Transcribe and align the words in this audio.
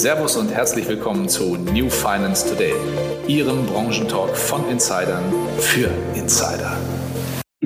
Servus 0.00 0.34
und 0.34 0.50
herzlich 0.50 0.88
willkommen 0.88 1.28
zu 1.28 1.56
New 1.56 1.90
Finance 1.90 2.48
Today, 2.48 2.72
Ihrem 3.28 3.66
Branchentalk 3.66 4.34
von 4.34 4.66
Insidern 4.70 5.22
für 5.58 5.90
Insider. 6.14 6.74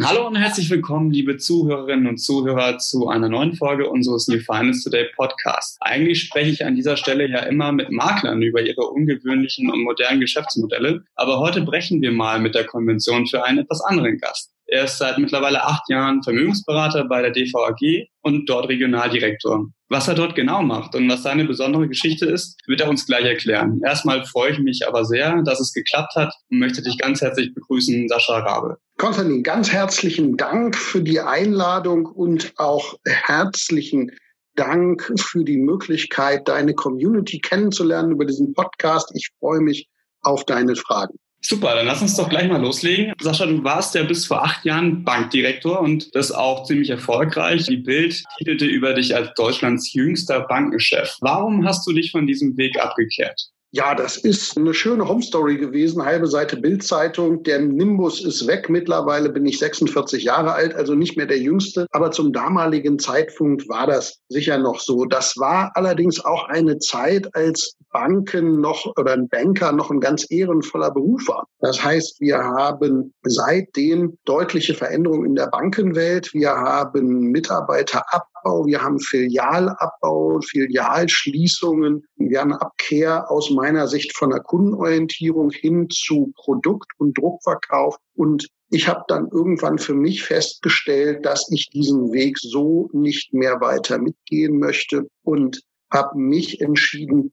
Hallo 0.02 0.26
und 0.26 0.34
herzlich 0.34 0.68
willkommen, 0.68 1.12
liebe 1.12 1.36
Zuhörerinnen 1.36 2.08
und 2.08 2.16
Zuhörer, 2.16 2.78
zu 2.78 3.06
einer 3.06 3.28
neuen 3.28 3.54
Folge 3.54 3.88
unseres 3.88 4.26
New 4.26 4.40
Finance 4.40 4.82
Today 4.82 5.10
Podcast. 5.14 5.76
Eigentlich 5.78 6.22
spreche 6.22 6.50
ich 6.50 6.64
an 6.64 6.74
dieser 6.74 6.96
Stelle 6.96 7.28
ja 7.28 7.38
immer 7.38 7.70
mit 7.70 7.92
Maklern 7.92 8.42
über 8.42 8.62
ihre 8.62 8.82
ungewöhnlichen 8.88 9.70
und 9.70 9.84
modernen 9.84 10.18
Geschäftsmodelle, 10.18 11.04
aber 11.14 11.38
heute 11.38 11.62
brechen 11.62 12.02
wir 12.02 12.10
mal 12.10 12.40
mit 12.40 12.56
der 12.56 12.64
Konvention 12.64 13.28
für 13.28 13.44
einen 13.44 13.60
etwas 13.60 13.80
anderen 13.80 14.18
Gast. 14.18 14.53
Er 14.74 14.86
ist 14.86 14.98
seit 14.98 15.18
mittlerweile 15.18 15.62
acht 15.62 15.88
Jahren 15.88 16.20
Vermögensberater 16.24 17.04
bei 17.04 17.22
der 17.22 17.30
DVAG 17.30 18.08
und 18.22 18.50
dort 18.50 18.68
Regionaldirektor. 18.68 19.68
Was 19.88 20.08
er 20.08 20.16
dort 20.16 20.34
genau 20.34 20.62
macht 20.62 20.96
und 20.96 21.08
was 21.08 21.22
seine 21.22 21.44
besondere 21.44 21.86
Geschichte 21.86 22.26
ist, 22.26 22.58
wird 22.66 22.80
er 22.80 22.88
uns 22.88 23.06
gleich 23.06 23.24
erklären. 23.24 23.80
Erstmal 23.84 24.24
freue 24.24 24.50
ich 24.50 24.58
mich 24.58 24.84
aber 24.84 25.04
sehr, 25.04 25.40
dass 25.42 25.60
es 25.60 25.72
geklappt 25.72 26.16
hat 26.16 26.34
und 26.50 26.58
möchte 26.58 26.82
dich 26.82 26.98
ganz 26.98 27.20
herzlich 27.20 27.54
begrüßen, 27.54 28.08
Sascha 28.08 28.38
Rabe. 28.38 28.78
Konstantin, 28.98 29.44
ganz 29.44 29.70
herzlichen 29.70 30.36
Dank 30.36 30.74
für 30.74 31.02
die 31.02 31.20
Einladung 31.20 32.06
und 32.06 32.52
auch 32.56 32.96
herzlichen 33.06 34.10
Dank 34.56 35.08
für 35.20 35.44
die 35.44 35.58
Möglichkeit, 35.58 36.48
deine 36.48 36.74
Community 36.74 37.38
kennenzulernen 37.38 38.10
über 38.10 38.24
diesen 38.24 38.54
Podcast. 38.54 39.12
Ich 39.14 39.30
freue 39.38 39.60
mich 39.60 39.88
auf 40.22 40.44
deine 40.44 40.74
Fragen. 40.74 41.14
Super, 41.46 41.74
dann 41.74 41.84
lass 41.84 42.00
uns 42.00 42.16
doch 42.16 42.30
gleich 42.30 42.48
mal 42.48 42.60
loslegen. 42.60 43.12
Sascha, 43.20 43.44
du 43.44 43.62
warst 43.62 43.94
ja 43.94 44.02
bis 44.02 44.24
vor 44.24 44.42
acht 44.42 44.64
Jahren 44.64 45.04
Bankdirektor 45.04 45.78
und 45.78 46.14
das 46.14 46.32
auch 46.32 46.64
ziemlich 46.64 46.88
erfolgreich. 46.88 47.66
Die 47.66 47.76
Bild 47.76 48.24
titelte 48.38 48.64
über 48.64 48.94
dich 48.94 49.14
als 49.14 49.34
Deutschlands 49.34 49.92
jüngster 49.92 50.40
Bankenchef. 50.40 51.18
Warum 51.20 51.66
hast 51.66 51.86
du 51.86 51.92
dich 51.92 52.12
von 52.12 52.26
diesem 52.26 52.56
Weg 52.56 52.80
abgekehrt? 52.80 53.50
Ja, 53.76 53.96
das 53.96 54.16
ist 54.16 54.56
eine 54.56 54.72
schöne 54.72 55.08
Home-Story 55.08 55.58
gewesen, 55.58 56.04
halbe 56.04 56.28
Seite 56.28 56.56
Bildzeitung. 56.56 57.42
Der 57.42 57.58
Nimbus 57.58 58.24
ist 58.24 58.46
weg. 58.46 58.68
Mittlerweile 58.70 59.30
bin 59.30 59.44
ich 59.46 59.58
46 59.58 60.22
Jahre 60.22 60.52
alt, 60.52 60.76
also 60.76 60.94
nicht 60.94 61.16
mehr 61.16 61.26
der 61.26 61.40
Jüngste. 61.40 61.88
Aber 61.90 62.12
zum 62.12 62.32
damaligen 62.32 63.00
Zeitpunkt 63.00 63.68
war 63.68 63.88
das 63.88 64.20
sicher 64.28 64.58
noch 64.58 64.78
so. 64.78 65.06
Das 65.06 65.36
war 65.38 65.72
allerdings 65.74 66.24
auch 66.24 66.44
eine 66.48 66.78
Zeit, 66.78 67.34
als 67.34 67.74
Banken 67.90 68.60
noch 68.60 68.86
oder 68.96 69.14
ein 69.14 69.28
Banker 69.28 69.72
noch 69.72 69.90
ein 69.90 69.98
ganz 69.98 70.24
ehrenvoller 70.30 70.92
Beruf 70.92 71.26
war. 71.26 71.48
Das 71.58 71.82
heißt, 71.82 72.20
wir 72.20 72.38
haben 72.38 73.12
seitdem 73.24 74.16
deutliche 74.24 74.74
Veränderungen 74.74 75.26
in 75.26 75.34
der 75.34 75.48
Bankenwelt. 75.48 76.32
Wir 76.32 76.50
haben 76.50 77.32
Mitarbeiter 77.32 78.04
ab 78.14 78.28
Abbau, 78.44 78.66
wir 78.66 78.82
haben 78.82 79.00
Filialabbau, 79.00 80.40
Filialschließungen, 80.40 82.04
wir 82.16 82.40
haben 82.40 82.52
Abkehr 82.52 83.30
aus 83.30 83.50
meiner 83.50 83.88
Sicht 83.88 84.14
von 84.16 84.30
der 84.30 84.40
Kundenorientierung 84.40 85.50
hin 85.50 85.88
zu 85.90 86.32
Produkt- 86.36 86.92
und 86.98 87.16
Druckverkauf. 87.16 87.96
Und 88.14 88.48
ich 88.68 88.86
habe 88.86 89.02
dann 89.08 89.28
irgendwann 89.32 89.78
für 89.78 89.94
mich 89.94 90.24
festgestellt, 90.24 91.24
dass 91.24 91.50
ich 91.50 91.70
diesen 91.70 92.12
Weg 92.12 92.38
so 92.38 92.90
nicht 92.92 93.32
mehr 93.32 93.60
weiter 93.60 93.98
mitgehen 93.98 94.58
möchte 94.58 95.08
und 95.22 95.62
habe 95.90 96.18
mich 96.18 96.60
entschieden, 96.60 97.32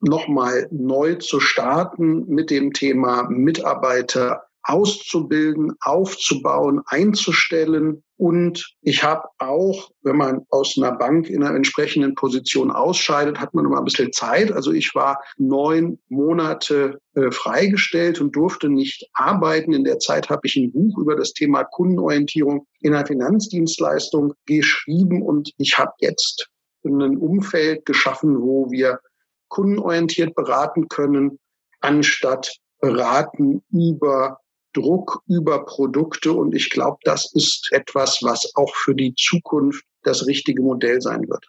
nochmal 0.00 0.68
neu 0.70 1.16
zu 1.16 1.40
starten 1.40 2.24
mit 2.28 2.50
dem 2.50 2.72
Thema 2.72 3.28
Mitarbeiter 3.28 4.47
auszubilden, 4.68 5.72
aufzubauen, 5.80 6.82
einzustellen. 6.86 8.04
Und 8.18 8.76
ich 8.82 9.02
habe 9.02 9.28
auch, 9.38 9.90
wenn 10.02 10.16
man 10.16 10.44
aus 10.50 10.76
einer 10.76 10.92
Bank 10.92 11.30
in 11.30 11.42
einer 11.42 11.56
entsprechenden 11.56 12.14
Position 12.14 12.70
ausscheidet, 12.70 13.40
hat 13.40 13.54
man 13.54 13.64
immer 13.64 13.78
ein 13.78 13.84
bisschen 13.84 14.12
Zeit. 14.12 14.52
Also 14.52 14.72
ich 14.72 14.94
war 14.94 15.22
neun 15.38 15.98
Monate 16.08 17.00
äh, 17.14 17.30
freigestellt 17.30 18.20
und 18.20 18.36
durfte 18.36 18.68
nicht 18.68 19.08
arbeiten. 19.14 19.72
In 19.72 19.84
der 19.84 20.00
Zeit 20.00 20.28
habe 20.28 20.42
ich 20.44 20.56
ein 20.56 20.70
Buch 20.70 20.98
über 20.98 21.16
das 21.16 21.32
Thema 21.32 21.64
Kundenorientierung 21.64 22.66
in 22.80 22.92
der 22.92 23.06
Finanzdienstleistung 23.06 24.34
geschrieben 24.44 25.22
und 25.22 25.50
ich 25.56 25.78
habe 25.78 25.92
jetzt 26.00 26.48
ein 26.84 27.16
Umfeld 27.16 27.86
geschaffen, 27.86 28.40
wo 28.40 28.70
wir 28.70 29.00
kundenorientiert 29.48 30.34
beraten 30.34 30.88
können, 30.88 31.38
anstatt 31.80 32.54
beraten 32.80 33.62
über 33.70 34.38
Druck 34.72 35.22
über 35.28 35.64
Produkte. 35.64 36.32
Und 36.32 36.54
ich 36.54 36.70
glaube, 36.70 36.98
das 37.04 37.32
ist 37.34 37.68
etwas, 37.72 38.18
was 38.22 38.50
auch 38.56 38.74
für 38.74 38.94
die 38.94 39.14
Zukunft 39.14 39.84
das 40.02 40.26
richtige 40.26 40.62
Modell 40.62 41.00
sein 41.00 41.28
wird. 41.28 41.46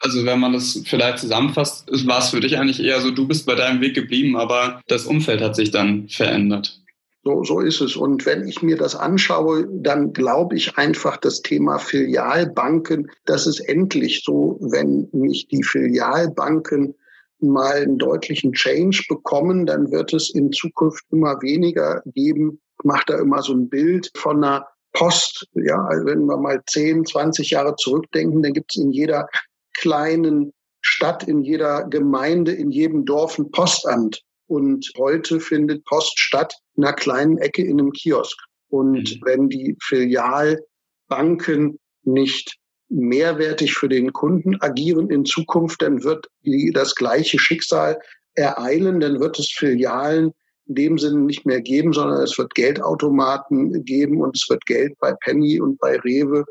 Also 0.00 0.26
wenn 0.26 0.40
man 0.40 0.52
das 0.52 0.82
vielleicht 0.84 1.18
zusammenfasst, 1.18 1.86
war 2.06 2.18
es 2.18 2.28
für 2.28 2.40
dich 2.40 2.58
eigentlich 2.58 2.82
eher 2.82 3.00
so, 3.00 3.10
du 3.10 3.26
bist 3.26 3.46
bei 3.46 3.54
deinem 3.54 3.80
Weg 3.80 3.94
geblieben, 3.94 4.36
aber 4.36 4.82
das 4.86 5.06
Umfeld 5.06 5.40
hat 5.40 5.56
sich 5.56 5.70
dann 5.70 6.08
verändert. 6.08 6.80
So, 7.22 7.42
so 7.42 7.60
ist 7.60 7.80
es. 7.80 7.96
Und 7.96 8.26
wenn 8.26 8.46
ich 8.46 8.60
mir 8.60 8.76
das 8.76 8.94
anschaue, 8.94 9.66
dann 9.72 10.12
glaube 10.12 10.56
ich 10.56 10.76
einfach 10.76 11.16
das 11.16 11.40
Thema 11.40 11.78
Filialbanken, 11.78 13.10
das 13.24 13.46
ist 13.46 13.60
endlich 13.60 14.22
so, 14.24 14.58
wenn 14.60 15.08
nicht 15.12 15.50
die 15.50 15.62
Filialbanken 15.62 16.94
mal 17.40 17.82
einen 17.82 17.98
deutlichen 17.98 18.52
Change 18.52 19.04
bekommen, 19.08 19.66
dann 19.66 19.90
wird 19.90 20.12
es 20.12 20.34
in 20.34 20.52
Zukunft 20.52 21.04
immer 21.10 21.40
weniger 21.42 22.02
geben. 22.06 22.60
Ich 22.78 22.84
mache 22.84 23.04
da 23.06 23.18
immer 23.18 23.42
so 23.42 23.52
ein 23.52 23.68
Bild 23.68 24.10
von 24.16 24.42
einer 24.42 24.66
Post. 24.92 25.46
Ja, 25.54 25.84
also 25.84 26.06
wenn 26.06 26.26
wir 26.26 26.36
mal 26.36 26.62
10, 26.66 27.04
20 27.04 27.50
Jahre 27.50 27.76
zurückdenken, 27.76 28.42
dann 28.42 28.52
gibt 28.52 28.72
es 28.74 28.82
in 28.82 28.92
jeder 28.92 29.28
kleinen 29.76 30.52
Stadt, 30.80 31.26
in 31.26 31.42
jeder 31.42 31.84
Gemeinde, 31.84 32.52
in 32.52 32.70
jedem 32.70 33.04
Dorf 33.04 33.38
ein 33.38 33.50
Postamt. 33.50 34.22
Und 34.46 34.90
heute 34.98 35.40
findet 35.40 35.84
Post 35.84 36.18
statt 36.18 36.54
in 36.76 36.84
einer 36.84 36.94
kleinen 36.94 37.38
Ecke 37.38 37.62
in 37.62 37.80
einem 37.80 37.92
Kiosk. 37.92 38.38
Und 38.68 39.16
mhm. 39.16 39.20
wenn 39.24 39.48
die 39.48 39.76
Filialbanken 39.82 41.78
nicht 42.02 42.58
mehrwertig 42.88 43.74
für 43.74 43.88
den 43.88 44.12
Kunden 44.12 44.60
agieren 44.60 45.10
in 45.10 45.24
Zukunft, 45.24 45.82
dann 45.82 46.04
wird 46.04 46.28
das 46.72 46.94
gleiche 46.94 47.38
Schicksal 47.38 47.98
ereilen, 48.34 49.00
dann 49.00 49.20
wird 49.20 49.38
es 49.38 49.50
Filialen 49.50 50.32
in 50.66 50.74
dem 50.74 50.98
Sinne 50.98 51.20
nicht 51.20 51.44
mehr 51.44 51.60
geben, 51.60 51.92
sondern 51.92 52.22
es 52.22 52.38
wird 52.38 52.54
Geldautomaten 52.54 53.84
geben 53.84 54.20
und 54.20 54.36
es 54.36 54.48
wird 54.48 54.64
Geld 54.66 54.98
bei 54.98 55.12
Penny 55.24 55.60
und 55.60 55.78
bei 55.78 55.96
Rewe 55.98 56.44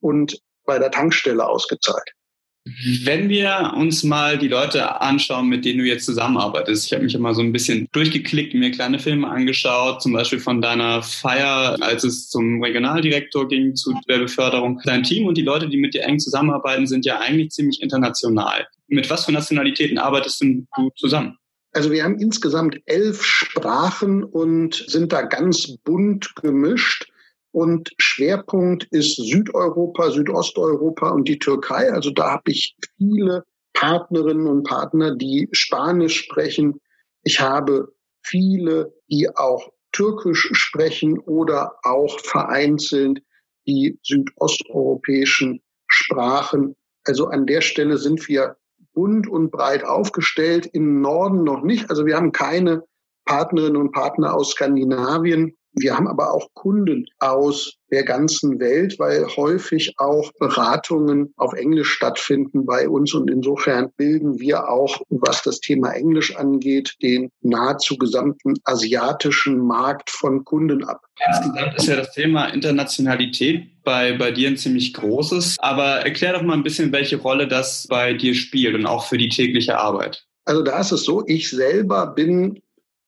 und 0.00 0.40
bei 0.64 0.78
der 0.78 0.90
Tankstelle 0.90 1.46
ausgezahlt. 1.46 2.10
Wenn 3.04 3.30
wir 3.30 3.72
uns 3.74 4.02
mal 4.02 4.36
die 4.36 4.48
Leute 4.48 5.00
anschauen, 5.00 5.48
mit 5.48 5.64
denen 5.64 5.78
du 5.78 5.86
jetzt 5.86 6.04
zusammenarbeitest, 6.04 6.86
ich 6.86 6.92
habe 6.92 7.04
mich 7.04 7.14
immer 7.14 7.34
so 7.34 7.40
ein 7.40 7.52
bisschen 7.52 7.88
durchgeklickt, 7.92 8.52
mir 8.52 8.70
kleine 8.70 8.98
Filme 8.98 9.28
angeschaut, 9.28 10.02
zum 10.02 10.12
Beispiel 10.12 10.40
von 10.40 10.60
deiner 10.60 11.02
Feier, 11.02 11.78
als 11.80 12.04
es 12.04 12.28
zum 12.28 12.62
Regionaldirektor 12.62 13.48
ging, 13.48 13.74
zu 13.74 13.94
der 14.08 14.18
Beförderung. 14.18 14.78
Dein 14.84 15.04
Team 15.04 15.26
und 15.26 15.38
die 15.38 15.42
Leute, 15.42 15.70
die 15.70 15.78
mit 15.78 15.94
dir 15.94 16.02
eng 16.02 16.18
zusammenarbeiten, 16.18 16.86
sind 16.86 17.06
ja 17.06 17.18
eigentlich 17.18 17.50
ziemlich 17.50 17.80
international. 17.80 18.66
Mit 18.88 19.08
was 19.08 19.24
für 19.24 19.32
Nationalitäten 19.32 19.96
arbeitest 19.96 20.42
du 20.42 20.90
zusammen? 20.96 21.38
Also 21.72 21.90
wir 21.90 22.04
haben 22.04 22.18
insgesamt 22.18 22.80
elf 22.86 23.24
Sprachen 23.24 24.24
und 24.24 24.84
sind 24.86 25.12
da 25.12 25.22
ganz 25.22 25.76
bunt 25.84 26.34
gemischt. 26.36 27.09
Und 27.52 27.90
Schwerpunkt 27.98 28.84
ist 28.90 29.16
Südeuropa, 29.16 30.10
Südosteuropa 30.10 31.10
und 31.10 31.28
die 31.28 31.38
Türkei. 31.38 31.92
Also 31.92 32.10
da 32.10 32.32
habe 32.32 32.50
ich 32.50 32.76
viele 32.96 33.44
Partnerinnen 33.72 34.46
und 34.46 34.64
Partner, 34.64 35.16
die 35.16 35.48
Spanisch 35.52 36.18
sprechen. 36.24 36.80
Ich 37.22 37.40
habe 37.40 37.92
viele, 38.22 38.94
die 39.10 39.28
auch 39.34 39.72
Türkisch 39.92 40.48
sprechen 40.52 41.18
oder 41.18 41.74
auch 41.82 42.20
vereinzelt 42.20 43.22
die 43.66 43.98
südosteuropäischen 44.02 45.60
Sprachen. 45.88 46.76
Also 47.04 47.28
an 47.28 47.46
der 47.46 47.60
Stelle 47.60 47.98
sind 47.98 48.28
wir 48.28 48.56
bunt 48.92 49.28
und 49.28 49.50
breit 49.50 49.84
aufgestellt. 49.84 50.66
Im 50.72 51.00
Norden 51.00 51.44
noch 51.44 51.62
nicht. 51.62 51.90
Also 51.90 52.06
wir 52.06 52.16
haben 52.16 52.32
keine 52.32 52.84
Partnerinnen 53.24 53.76
und 53.76 53.92
Partner 53.92 54.34
aus 54.34 54.50
Skandinavien. 54.52 55.56
Wir 55.72 55.96
haben 55.96 56.08
aber 56.08 56.34
auch 56.34 56.48
Kunden 56.54 57.06
aus 57.20 57.76
der 57.92 58.04
ganzen 58.04 58.58
Welt, 58.58 58.98
weil 58.98 59.26
häufig 59.36 59.94
auch 59.98 60.32
Beratungen 60.38 61.32
auf 61.36 61.52
Englisch 61.52 61.92
stattfinden 61.92 62.66
bei 62.66 62.88
uns. 62.88 63.14
Und 63.14 63.30
insofern 63.30 63.90
bilden 63.96 64.40
wir 64.40 64.68
auch, 64.68 65.00
was 65.08 65.42
das 65.42 65.60
Thema 65.60 65.92
Englisch 65.92 66.36
angeht, 66.36 66.94
den 67.02 67.30
nahezu 67.40 67.96
gesamten 67.96 68.54
asiatischen 68.64 69.58
Markt 69.58 70.10
von 70.10 70.44
Kunden 70.44 70.84
ab. 70.84 71.02
Insgesamt 71.28 71.76
ist 71.76 71.86
ja 71.86 71.96
das 71.96 72.12
Thema 72.12 72.46
Internationalität 72.46 73.82
bei, 73.84 74.16
bei 74.16 74.32
dir 74.32 74.48
ein 74.48 74.56
ziemlich 74.56 74.92
großes. 74.94 75.56
Aber 75.60 76.00
erklär 76.00 76.32
doch 76.32 76.42
mal 76.42 76.54
ein 76.54 76.62
bisschen, 76.62 76.92
welche 76.92 77.16
Rolle 77.16 77.46
das 77.46 77.86
bei 77.88 78.12
dir 78.14 78.34
spielt 78.34 78.74
und 78.74 78.86
auch 78.86 79.06
für 79.06 79.18
die 79.18 79.28
tägliche 79.28 79.78
Arbeit. 79.78 80.26
Also 80.44 80.62
da 80.62 80.80
ist 80.80 80.92
es 80.92 81.04
so, 81.04 81.24
ich 81.26 81.50
selber 81.50 82.08
bin 82.08 82.60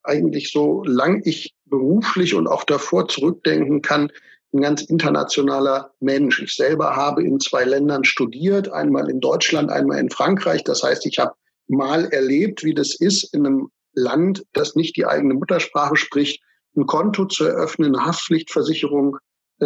eigentlich 0.05 0.51
so 0.51 0.83
lang 0.85 1.23
ich 1.25 1.55
beruflich 1.73 2.35
und 2.35 2.47
auch 2.47 2.65
davor 2.65 3.09
zurückdenken 3.09 3.83
kann, 3.83 4.13
ein 4.53 4.61
ganz 4.61 4.83
internationaler 4.83 5.93
Mensch. 6.01 6.43
Ich 6.43 6.55
selber 6.55 6.95
habe 6.95 7.25
in 7.25 7.41
zwei 7.41 7.65
Ländern 7.65 8.05
studiert, 8.05 8.71
einmal 8.71 9.09
in 9.11 9.21
Deutschland, 9.21 9.71
einmal 9.71 9.99
in 9.99 10.11
Frankreich. 10.11 10.63
Das 10.63 10.83
heißt, 10.83 11.07
ich 11.07 11.19
habe 11.19 11.33
mal 11.69 12.05
erlebt, 12.13 12.63
wie 12.63 12.75
das 12.75 12.95
ist, 12.95 13.35
in 13.35 13.47
einem 13.47 13.71
Land, 13.95 14.45
das 14.53 14.77
nicht 14.77 14.97
die 14.97 15.07
eigene 15.07 15.35
Muttersprache 15.35 15.97
spricht, 15.97 16.43
ein 16.77 16.87
Konto 16.87 17.25
zu 17.25 17.45
eröffnen, 17.45 17.97
eine 17.97 18.05
Haftpflichtversicherung 18.05 19.17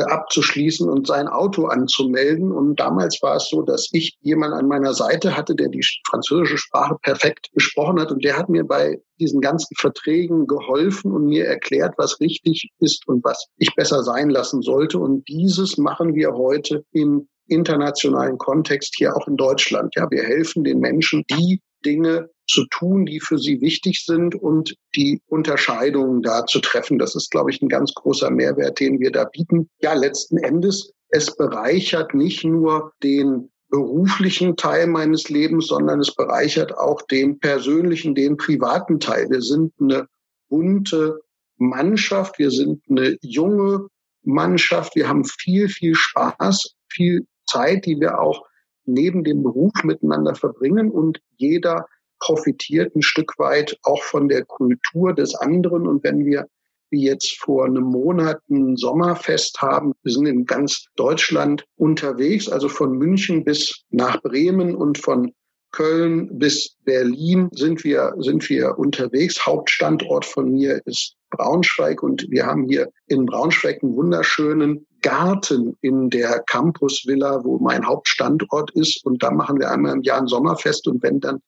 abzuschließen 0.05 0.89
und 0.89 1.07
sein 1.07 1.29
Auto 1.29 1.67
anzumelden. 1.67 2.53
Und 2.53 2.79
damals 2.79 3.19
war 3.23 3.37
es 3.37 3.49
so, 3.49 3.63
dass 3.63 3.89
ich 3.93 4.17
jemanden 4.21 4.57
an 4.57 4.69
meiner 4.69 4.95
Seite 4.95 5.37
hatte, 5.37 5.55
der 5.55 5.69
die 5.69 5.85
französische 6.09 6.59
Sprache 6.59 6.97
perfekt 7.03 7.49
gesprochen 7.53 8.01
hat. 8.01 8.11
Und 8.11 8.25
der 8.25 8.37
hat 8.37 8.49
mir 8.49 8.65
bei 8.65 9.01
diesen 9.19 9.41
ganzen 9.41 9.75
Verträgen 9.77 10.47
geholfen 10.47 11.13
und 11.13 11.27
mir 11.27 11.47
erklärt, 11.47 11.95
was 11.97 12.21
richtig 12.21 12.71
ist 12.79 13.07
und 13.09 13.25
was 13.25 13.47
ich 13.59 13.75
besser 13.75 14.03
sein 14.03 14.31
lassen 14.31 14.63
sollte. 14.63 14.99
Und 14.99 15.27
dieses 15.29 15.79
machen 15.79 16.15
wir 16.15 16.35
heute 16.35 16.85
im 16.93 17.29
internationalen 17.49 18.39
Kontext 18.39 18.95
hier 18.97 19.17
auch 19.17 19.27
in 19.29 19.37
Deutschland. 19.37 19.95
Ja, 19.97 20.11
wir 20.11 20.23
helfen 20.23 20.65
den 20.65 20.81
Menschen, 20.81 21.25
die 21.31 21.61
Dinge 21.85 22.29
zu 22.47 22.65
tun, 22.71 23.07
die 23.07 23.21
für 23.21 23.39
sie 23.39 23.61
wichtig 23.61 24.05
sind 24.05 24.35
und 24.35 24.77
die 24.95 25.21
Unterscheidungen 25.27 26.23
da 26.23 26.47
zu 26.47 26.61
treffen. 26.61 26.99
Das 26.99 27.15
ist, 27.15 27.31
glaube 27.31 27.51
ich, 27.51 27.61
ein 27.61 27.69
ganz 27.69 27.93
großer 27.95 28.31
Mehrwert, 28.31 28.81
den 28.81 29.01
wir 29.01 29.11
da 29.11 29.25
bieten. 29.25 29.69
Ja, 29.81 29.95
letzten 29.95 30.39
Endes, 30.39 30.93
es 31.09 31.37
bereichert 31.37 32.15
nicht 32.15 32.45
nur 32.45 32.93
den 33.03 33.51
beruflichen 33.69 34.57
Teil 34.57 34.87
meines 34.87 35.29
Lebens, 35.29 35.67
sondern 35.67 36.01
es 36.01 36.15
bereichert 36.15 36.77
auch 36.77 37.03
den 37.03 37.39
persönlichen, 37.39 38.15
den 38.15 38.37
privaten 38.37 39.01
Teil. 39.01 39.29
Wir 39.29 39.43
sind 39.43 39.73
eine 39.81 40.07
bunte 40.49 41.21
Mannschaft, 41.57 42.39
wir 42.39 42.51
sind 42.51 42.83
eine 42.89 43.17
junge 43.23 43.89
Mannschaft, 44.23 44.95
wir 44.95 45.09
haben 45.09 45.25
viel, 45.25 45.69
viel 45.69 45.95
Spaß, 45.95 46.75
viel 46.89 47.27
Zeit, 47.47 47.87
die 47.87 47.99
wir 47.99 48.21
auch 48.21 48.45
neben 48.85 49.25
dem 49.25 49.43
Beruf 49.43 49.73
miteinander 49.83 50.35
verbringen 50.35 50.91
und 50.91 51.21
jeder 51.37 51.87
profitiert 52.19 52.95
ein 52.95 53.03
Stück 53.03 53.39
weit 53.39 53.77
auch 53.83 54.03
von 54.03 54.29
der 54.29 54.45
Kultur 54.45 55.15
des 55.15 55.35
anderen. 55.35 55.87
Und 55.87 56.05
wenn 56.05 56.25
wir 56.25 56.47
wie 56.91 57.05
jetzt 57.05 57.39
vor 57.41 57.67
einem 57.67 57.85
Monat 57.85 58.41
ein 58.49 58.77
Sommerfest 58.77 59.61
haben. 59.61 59.93
Wir 60.03 60.13
sind 60.13 60.27
in 60.27 60.45
ganz 60.45 60.87
Deutschland 60.97 61.65
unterwegs, 61.77 62.49
also 62.49 62.69
von 62.69 62.97
München 62.97 63.45
bis 63.45 63.83
nach 63.91 64.23
Bremen 64.23 64.75
und 64.75 64.99
von 64.99 65.33
Köln 65.73 66.39
bis 66.39 66.77
Berlin 66.85 67.51
sind 67.53 67.85
wir, 67.85 68.15
sind 68.19 68.49
wir 68.49 68.79
unterwegs. 68.79 69.45
Hauptstandort 69.45 70.25
von 70.25 70.53
mir 70.53 70.81
ist 70.87 71.17
Braunschweig 71.31 72.03
und 72.03 72.27
wir 72.31 72.47
haben 72.47 72.67
hier 72.67 72.89
in 73.09 73.27
Braunschweig 73.27 73.83
einen 73.83 73.95
wunderschönen 73.95 74.87
Garten 75.03 75.77
in 75.83 76.09
der 76.09 76.43
Campus 76.47 77.05
Villa, 77.07 77.45
wo 77.45 77.59
mein 77.59 77.87
Hauptstandort 77.87 78.71
ist. 78.71 79.05
Und 79.05 79.23
da 79.23 79.31
machen 79.31 79.59
wir 79.59 79.71
einmal 79.71 79.97
im 79.97 80.03
Jahr 80.03 80.21
ein 80.21 80.29
Sommerfest. 80.29 80.89
Und 80.89 81.03
wenn 81.03 81.21
dann 81.21 81.41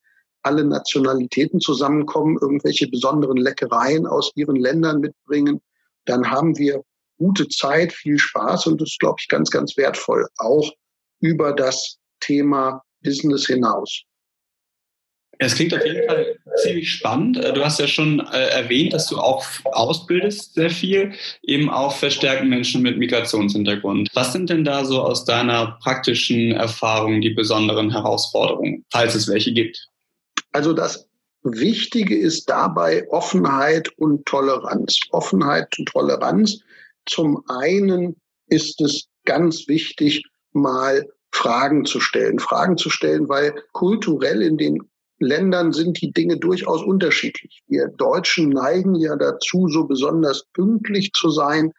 alle 0.42 0.64
Nationalitäten 0.64 1.60
zusammenkommen, 1.60 2.38
irgendwelche 2.40 2.88
besonderen 2.88 3.36
Leckereien 3.36 4.06
aus 4.06 4.32
ihren 4.34 4.56
Ländern 4.56 5.00
mitbringen, 5.00 5.60
dann 6.04 6.30
haben 6.30 6.56
wir 6.56 6.82
gute 7.18 7.48
Zeit, 7.48 7.92
viel 7.92 8.18
Spaß 8.18 8.66
und 8.68 8.80
das 8.80 8.90
ist, 8.90 9.00
glaube 9.00 9.16
ich, 9.20 9.28
ganz, 9.28 9.50
ganz 9.50 9.76
wertvoll, 9.76 10.26
auch 10.38 10.70
über 11.20 11.52
das 11.52 11.98
Thema 12.20 12.82
Business 13.02 13.46
hinaus. 13.46 14.04
Es 15.40 15.54
klingt 15.54 15.72
auf 15.72 15.84
jeden 15.84 16.04
Fall 16.08 16.36
ziemlich 16.62 16.90
spannend. 16.90 17.36
Äh, 17.36 17.52
du 17.52 17.64
hast 17.64 17.78
ja 17.78 17.86
schon 17.86 18.20
äh, 18.32 18.48
erwähnt, 18.48 18.92
dass 18.92 19.06
du 19.06 19.18
auch 19.18 19.44
ausbildest 19.64 20.54
sehr 20.54 20.70
viel, 20.70 21.12
eben 21.42 21.70
auch 21.70 21.94
verstärken 21.94 22.48
Menschen 22.48 22.82
mit 22.82 22.98
Migrationshintergrund. 22.98 24.10
Was 24.14 24.32
sind 24.32 24.50
denn 24.50 24.64
da 24.64 24.84
so 24.84 25.00
aus 25.00 25.24
deiner 25.24 25.78
praktischen 25.80 26.52
Erfahrung 26.52 27.20
die 27.20 27.30
besonderen 27.30 27.92
Herausforderungen, 27.92 28.84
falls 28.90 29.14
es 29.14 29.28
welche 29.28 29.52
gibt? 29.52 29.88
Also 30.52 30.72
das 30.72 31.08
Wichtige 31.42 32.16
ist 32.16 32.48
dabei 32.48 33.08
Offenheit 33.10 33.88
und 33.98 34.26
Toleranz. 34.26 34.98
Offenheit 35.10 35.68
und 35.78 35.88
Toleranz. 35.88 36.60
Zum 37.06 37.42
einen 37.48 38.16
ist 38.48 38.80
es 38.80 39.08
ganz 39.24 39.68
wichtig, 39.68 40.24
mal 40.52 41.06
Fragen 41.32 41.84
zu 41.84 42.00
stellen. 42.00 42.38
Fragen 42.38 42.76
zu 42.76 42.90
stellen, 42.90 43.28
weil 43.28 43.54
kulturell 43.72 44.42
in 44.42 44.56
den 44.56 44.78
Ländern 45.20 45.72
sind 45.72 46.00
die 46.00 46.12
Dinge 46.12 46.36
durchaus 46.38 46.82
unterschiedlich. 46.82 47.62
Wir 47.66 47.88
Deutschen 47.88 48.50
neigen 48.50 48.94
ja 48.94 49.16
dazu, 49.16 49.68
so 49.68 49.84
besonders 49.84 50.44
pünktlich 50.52 51.12
zu 51.12 51.30
sein. 51.30 51.72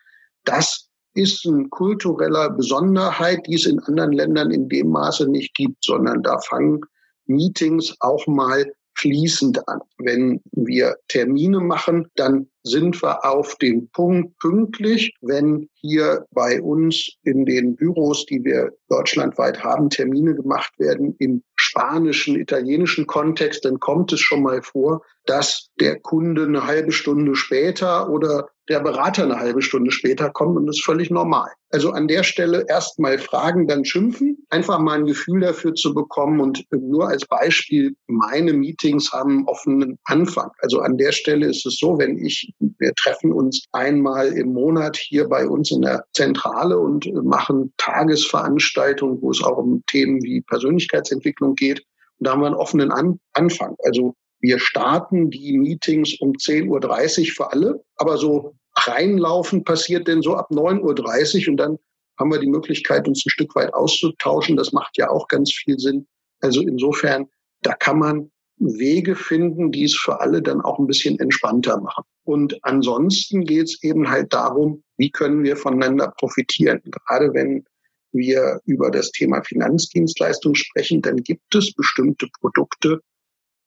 Das 0.43 0.89
ist 1.13 1.45
eine 1.47 1.67
kultureller 1.69 2.49
Besonderheit, 2.51 3.45
die 3.47 3.55
es 3.55 3.65
in 3.65 3.79
anderen 3.79 4.11
Ländern 4.11 4.51
in 4.51 4.69
dem 4.69 4.89
Maße 4.89 5.27
nicht 5.29 5.53
gibt, 5.55 5.83
sondern 5.83 6.21
da 6.21 6.39
fangen 6.39 6.81
Meetings 7.29 7.95
auch 7.99 8.27
mal 8.27 8.65
fließend 8.95 9.67
an. 9.67 9.79
Wenn 9.97 10.41
wir 10.51 10.97
Termine 11.07 11.59
machen, 11.61 12.07
dann 12.15 12.47
sind 12.63 13.01
wir 13.01 13.25
auf 13.25 13.55
den 13.55 13.89
Punkt 13.89 14.37
pünktlich. 14.39 15.13
Wenn 15.21 15.69
hier 15.73 16.25
bei 16.31 16.61
uns 16.61 17.09
in 17.23 17.45
den 17.45 17.75
Büros, 17.75 18.25
die 18.25 18.43
wir 18.43 18.71
deutschlandweit 18.89 19.63
haben, 19.63 19.89
Termine 19.89 20.35
gemacht 20.35 20.73
werden 20.77 21.15
im 21.19 21.43
spanischen, 21.55 22.39
italienischen 22.39 23.07
Kontext, 23.07 23.65
dann 23.65 23.79
kommt 23.79 24.11
es 24.13 24.19
schon 24.19 24.43
mal 24.43 24.61
vor, 24.61 25.01
dass 25.25 25.69
der 25.79 25.99
Kunde 25.99 26.43
eine 26.43 26.65
halbe 26.65 26.91
Stunde 26.91 27.35
später 27.35 28.09
oder 28.09 28.49
der 28.69 28.79
Berater 28.79 29.23
eine 29.23 29.39
halbe 29.39 29.61
Stunde 29.61 29.91
später 29.91 30.29
kommt 30.29 30.55
und 30.55 30.67
das 30.67 30.77
ist 30.77 30.85
völlig 30.85 31.09
normal. 31.09 31.49
Also 31.71 31.91
an 31.91 32.07
der 32.07 32.23
Stelle 32.23 32.65
erst 32.67 32.99
mal 32.99 33.17
fragen, 33.17 33.67
dann 33.67 33.83
schimpfen, 33.83 34.45
einfach 34.49 34.79
mal 34.79 34.99
ein 34.99 35.05
Gefühl 35.05 35.41
dafür 35.41 35.73
zu 35.73 35.93
bekommen 35.93 36.39
und 36.39 36.65
nur 36.71 37.07
als 37.07 37.25
Beispiel, 37.25 37.95
meine 38.07 38.53
Meetings 38.53 39.11
haben 39.11 39.47
offenen 39.47 39.97
Anfang. 40.05 40.51
Also 40.59 40.79
an 40.79 40.97
der 40.97 41.11
Stelle 41.11 41.47
ist 41.47 41.65
es 41.65 41.77
so, 41.77 41.97
wenn 41.97 42.17
ich, 42.17 42.48
wir 42.59 42.93
treffen 42.95 43.31
uns 43.31 43.65
einmal 43.71 44.27
im 44.27 44.53
Monat 44.53 44.97
hier 44.97 45.27
bei 45.27 45.47
uns 45.47 45.71
in 45.71 45.81
der 45.81 46.05
Zentrale 46.13 46.77
und 46.77 47.11
machen 47.23 47.73
Tagesveranstaltungen, 47.77 49.21
wo 49.21 49.31
es 49.31 49.43
auch 49.43 49.57
um 49.57 49.83
Themen 49.87 50.23
wie 50.23 50.41
Persönlichkeitsentwicklung 50.41 51.55
geht. 51.55 51.79
Und 52.19 52.27
da 52.27 52.31
haben 52.31 52.41
wir 52.41 52.47
einen 52.47 52.55
offenen 52.55 52.91
An 52.91 53.19
Anfang. 53.33 53.75
Also 53.83 54.15
wir 54.41 54.59
starten 54.59 55.29
die 55.29 55.57
Meetings 55.57 56.15
um 56.19 56.31
10.30 56.33 56.67
Uhr 56.69 57.33
für 57.35 57.51
alle, 57.51 57.83
aber 57.95 58.17
so 58.17 58.55
reinlaufen 58.75 59.63
passiert 59.63 60.07
denn 60.07 60.21
so 60.21 60.35
ab 60.35 60.49
9.30 60.51 61.43
Uhr 61.43 61.51
und 61.51 61.57
dann 61.57 61.77
haben 62.17 62.31
wir 62.31 62.39
die 62.39 62.47
Möglichkeit, 62.47 63.07
uns 63.07 63.25
ein 63.25 63.29
Stück 63.29 63.55
weit 63.55 63.73
auszutauschen. 63.73 64.57
Das 64.57 64.73
macht 64.73 64.97
ja 64.97 65.09
auch 65.09 65.27
ganz 65.27 65.53
viel 65.53 65.79
Sinn. 65.79 66.05
Also 66.41 66.61
insofern, 66.61 67.27
da 67.61 67.73
kann 67.73 67.99
man 67.99 68.31
Wege 68.59 69.15
finden, 69.15 69.71
die 69.71 69.85
es 69.85 69.95
für 69.95 70.19
alle 70.19 70.41
dann 70.41 70.61
auch 70.61 70.79
ein 70.79 70.87
bisschen 70.87 71.19
entspannter 71.19 71.79
machen. 71.79 72.03
Und 72.23 72.57
ansonsten 72.63 73.45
geht 73.45 73.67
es 73.67 73.83
eben 73.83 74.09
halt 74.09 74.33
darum, 74.33 74.83
wie 74.97 75.09
können 75.09 75.43
wir 75.43 75.55
voneinander 75.55 76.13
profitieren. 76.17 76.81
Gerade 76.83 77.33
wenn 77.33 77.65
wir 78.11 78.59
über 78.65 78.91
das 78.91 79.11
Thema 79.11 79.41
Finanzdienstleistung 79.43 80.55
sprechen, 80.55 81.01
dann 81.01 81.17
gibt 81.17 81.55
es 81.55 81.73
bestimmte 81.73 82.27
Produkte, 82.39 83.01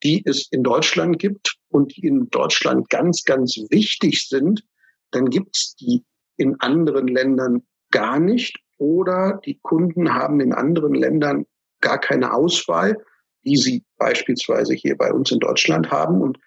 die 0.03 0.23
es 0.27 0.49
in 0.51 0.63
Deutschland 0.63 1.19
gibt 1.19 1.57
und 1.69 1.97
die 1.97 2.07
in 2.07 2.29
Deutschland 2.31 2.91
ganz, 2.91 3.25
ganz 3.25 3.57
wichtig 3.71 4.29
sind, 4.29 4.65
dann 5.11 5.31
gibt 5.31 5.57
es 5.57 5.75
die 5.77 6.05
in 6.37 6.59
anderen 6.61 7.09
Ländern 7.09 7.63
gar 7.91 8.19
nicht 8.19 8.59
oder 8.79 9.41
die 9.45 9.59
Kunden 9.63 10.13
haben 10.13 10.41
in 10.41 10.53
anderen 10.53 10.95
Ländern 10.95 11.47
gar 11.81 12.01
keine 12.01 12.33
Auswahl, 12.33 12.97
die 13.45 13.57
sie 13.57 13.85
beispielsweise 13.99 14.75
hier 14.75 14.97
bei 14.97 15.13
uns 15.13 15.31
in 15.31 15.41
Deutschland 15.41 15.91
haben. 15.91 16.21
Und 16.21 16.39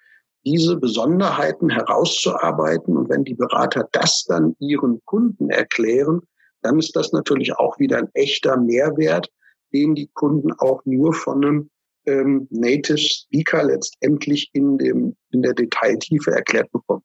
diese 0.45 0.77
Besonderheiten 0.77 1.69
herauszuarbeiten 1.69 2.95
und 2.97 3.09
wenn 3.09 3.23
die 3.23 3.33
Berater 3.33 3.87
das 3.91 4.25
dann 4.27 4.55
ihren 4.59 5.01
Kunden 5.05 5.49
erklären, 5.49 6.21
dann 6.61 6.79
ist 6.79 6.95
das 6.95 7.11
natürlich 7.11 7.53
auch 7.53 7.79
wieder 7.79 7.97
ein 7.97 8.09
echter 8.13 8.57
Mehrwert, 8.57 9.29
den 9.73 9.95
die 9.95 10.09
Kunden 10.13 10.51
auch 10.53 10.81
nur 10.85 11.13
von 11.13 11.43
einem 11.43 11.69
ähm, 12.05 12.47
Native 12.51 12.97
Speaker 12.97 13.63
letztendlich 13.63 14.49
in, 14.53 14.77
dem, 14.77 15.15
in 15.31 15.41
der 15.41 15.53
Detailtiefe 15.53 16.31
erklärt 16.31 16.71
bekommen. 16.71 17.03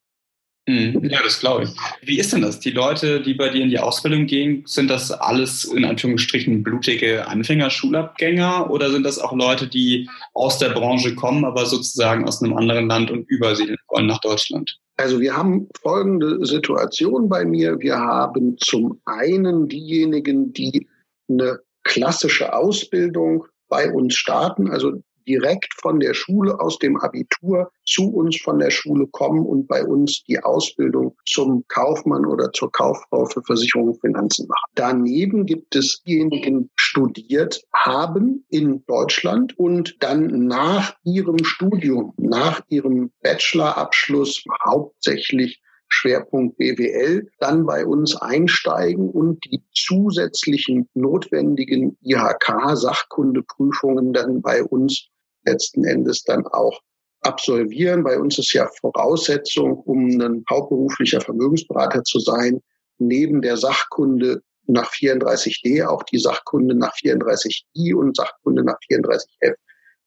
Mhm. 0.69 1.09
Ja, 1.11 1.21
das 1.23 1.41
glaube 1.41 1.65
ich. 1.65 1.71
Wie 2.03 2.19
ist 2.19 2.33
denn 2.33 2.43
das? 2.43 2.61
Die 2.61 2.71
Leute, 2.71 3.21
die 3.21 3.35
bei 3.35 3.49
dir 3.49 3.63
in 3.63 3.71
die 3.71 3.79
Ausbildung 3.79 4.27
gehen, 4.27 4.63
sind 4.67 4.89
das 4.89 5.11
alles 5.11 5.65
in 5.65 5.85
Anführungsstrichen 5.85 6.63
blutige 6.63 7.27
Anfängerschulabgänger 7.27 8.71
oder 8.71 8.91
sind 8.91 9.05
das 9.05 9.19
auch 9.19 9.33
Leute, 9.33 9.67
die 9.67 10.09
aus 10.35 10.59
der 10.59 10.71
Branche 10.71 11.15
kommen, 11.15 11.45
aber 11.45 11.67
sozusagen 11.67 12.27
aus 12.27 12.43
einem 12.43 12.57
anderen 12.57 12.89
Land 12.89 13.11
und 13.11 13.29
übersiedeln 13.29 13.79
wollen 13.89 14.07
nach 14.07 14.21
Deutschland? 14.21 14.79
Also 14.97 15.19
wir 15.19 15.35
haben 15.35 15.67
folgende 15.81 16.45
Situation 16.45 17.29
bei 17.29 17.45
mir. 17.45 17.81
Wir 17.81 17.99
haben 17.99 18.57
zum 18.59 19.01
einen 19.07 19.67
diejenigen, 19.67 20.53
die 20.53 20.87
eine 21.29 21.61
klassische 21.85 22.53
Ausbildung 22.53 23.47
bei 23.69 23.91
uns 23.91 24.15
starten, 24.15 24.69
also 24.71 25.03
direkt 25.31 25.73
von 25.81 26.01
der 26.01 26.13
Schule 26.13 26.59
aus 26.59 26.79
dem 26.79 26.97
Abitur 26.97 27.71
zu 27.87 28.13
uns 28.13 28.41
von 28.43 28.59
der 28.59 28.71
Schule 28.71 29.07
kommen 29.13 29.47
und 29.47 29.69
bei 29.69 29.85
uns 29.85 30.25
die 30.25 30.43
Ausbildung 30.43 31.17
zum 31.25 31.65
Kaufmann 31.69 32.27
oder 32.27 32.51
zur 32.53 32.73
Kauffrau 32.73 33.27
für 33.27 33.43
Versicherung 33.43 33.91
und 33.91 34.01
Finanzen 34.01 34.49
machen. 34.49 34.71
Daneben 34.75 35.47
gibt 35.47 35.77
es 35.77 36.03
diejenigen 36.03 36.69
studiert 36.75 37.63
haben 37.73 38.45
in 38.49 38.85
Deutschland 38.87 39.57
und 39.57 39.97
dann 40.01 40.47
nach 40.47 40.97
ihrem 41.05 41.45
Studium, 41.45 42.13
nach 42.17 42.61
ihrem 42.69 43.13
Bachelorabschluss 43.23 44.43
hauptsächlich 44.65 45.63
Schwerpunkt 45.91 46.57
BWL, 46.57 47.29
dann 47.39 47.67
bei 47.67 47.85
uns 47.85 48.17
einsteigen 48.17 49.11
und 49.11 49.45
die 49.45 49.63
zusätzlichen 49.75 50.89
notwendigen 50.95 51.99
IHK-Sachkundeprüfungen 52.03 54.13
dann 54.13 54.41
bei 54.41 54.63
uns 54.65 55.09
letzten 55.45 55.85
Endes 55.85 56.23
dann 56.25 56.47
auch 56.47 56.81
absolvieren. 57.23 58.05
Bei 58.05 58.19
uns 58.19 58.39
ist 58.39 58.53
ja 58.53 58.69
Voraussetzung, 58.81 59.79
um 59.81 60.21
ein 60.21 60.45
hauptberuflicher 60.49 61.21
Vermögensberater 61.21 62.03
zu 62.05 62.19
sein, 62.19 62.61
neben 62.99 63.43
der 63.43 63.57
Sachkunde 63.57 64.43
nach 64.67 64.91
34d 64.93 65.87
auch 65.87 66.03
die 66.05 66.19
Sachkunde 66.19 66.75
nach 66.75 66.95
34i 66.95 67.95
und 67.95 68.17
Sachkunde 68.17 68.65
nach 68.65 68.79
34f, 68.91 69.55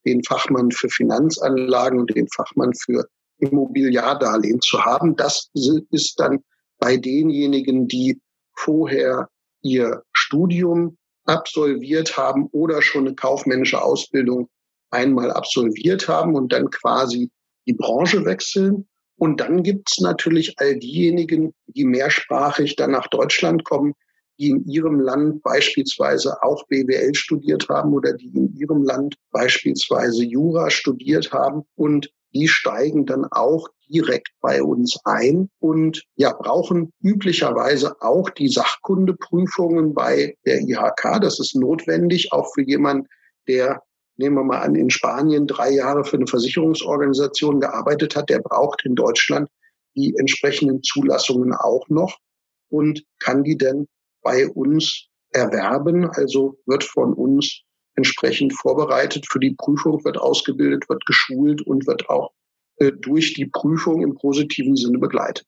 den 0.06 0.24
Fachmann 0.24 0.72
für 0.72 0.90
Finanzanlagen 0.90 2.00
und 2.00 2.16
den 2.16 2.28
Fachmann 2.30 2.74
für 2.74 3.06
Immobiliardarlehen 3.40 4.62
zu 4.62 4.84
haben. 4.84 5.16
Das 5.16 5.50
ist 5.54 6.20
dann 6.20 6.44
bei 6.80 6.98
denjenigen, 6.98 7.88
die 7.88 8.20
vorher 8.56 9.30
ihr 9.62 10.04
Studium 10.12 10.98
absolviert 11.26 12.18
haben 12.18 12.48
oder 12.52 12.82
schon 12.82 13.08
eine 13.08 13.16
kaufmännische 13.16 13.82
Ausbildung 13.82 14.50
einmal 14.94 15.32
absolviert 15.32 16.08
haben 16.08 16.36
und 16.36 16.54
dann 16.54 16.70
quasi 16.70 17.30
die 17.68 17.74
Branche 17.74 18.26
wechseln. 18.26 18.88
Und 19.18 19.40
dann 19.40 19.64
gibt's 19.64 20.00
natürlich 20.00 20.60
all 20.60 20.78
diejenigen, 20.78 21.54
die 21.68 21.86
mehrsprachig 21.86 22.76
dann 22.76 22.92
nach 22.92 23.08
Deutschland 23.08 23.64
kommen, 23.64 23.94
die 24.40 24.50
in 24.50 24.66
ihrem 24.68 25.00
Land 25.00 25.44
beispielsweise 25.44 26.42
auch 26.42 26.66
BWL 26.68 27.14
studiert 27.14 27.70
haben 27.70 27.94
oder 27.94 28.14
die 28.14 28.32
in 28.34 28.56
ihrem 28.58 28.84
Land 28.84 29.16
beispielsweise 29.32 30.24
Jura 30.24 30.70
studiert 30.70 31.32
haben 31.32 31.64
und 31.76 32.12
die 32.34 32.48
steigen 32.48 33.06
dann 33.06 33.26
auch 33.32 33.68
direkt 33.88 34.30
bei 34.42 34.64
uns 34.64 34.98
ein 35.04 35.50
und 35.60 36.04
ja, 36.16 36.34
brauchen 36.34 36.92
üblicherweise 37.02 38.02
auch 38.02 38.30
die 38.32 38.48
Sachkundeprüfungen 38.48 39.94
bei 39.94 40.36
der 40.46 40.62
IHK. 40.62 41.22
Das 41.22 41.40
ist 41.40 41.56
notwendig, 41.56 42.32
auch 42.34 42.52
für 42.54 42.64
jemanden, 42.64 43.08
der, 43.48 43.84
nehmen 44.18 44.36
wir 44.36 44.44
mal 44.44 44.60
an, 44.60 44.76
in 44.76 44.90
Spanien 44.90 45.48
drei 45.48 45.72
Jahre 45.72 46.04
für 46.04 46.18
eine 46.18 46.28
Versicherungsorganisation 46.28 47.60
gearbeitet 47.60 48.16
hat, 48.16 48.30
der 48.30 48.40
braucht 48.40 48.86
in 48.86 48.96
Deutschland 48.96 49.50
die 49.96 50.16
entsprechenden 50.18 50.82
Zulassungen 50.84 51.54
auch 51.54 51.88
noch 51.90 52.18
und 52.70 53.04
kann 53.20 53.44
die 53.44 53.58
denn 53.58 53.88
bei 54.22 54.48
uns 54.48 55.08
erwerben, 55.32 56.10
also 56.10 56.58
wird 56.66 56.84
von 56.84 57.14
uns 57.14 57.62
entsprechend 57.96 58.54
vorbereitet 58.54 59.26
für 59.30 59.40
die 59.40 59.56
Prüfung, 59.58 60.04
wird 60.04 60.18
ausgebildet, 60.18 60.90
wird 60.90 61.06
geschult 61.06 61.62
und 61.62 61.86
wird 61.86 62.10
auch 62.10 62.32
äh, 62.78 62.92
durch 62.92 63.34
die 63.34 63.46
Prüfung 63.46 64.02
im 64.02 64.16
positiven 64.16 64.76
Sinne 64.76 64.98
begleitet. 64.98 65.46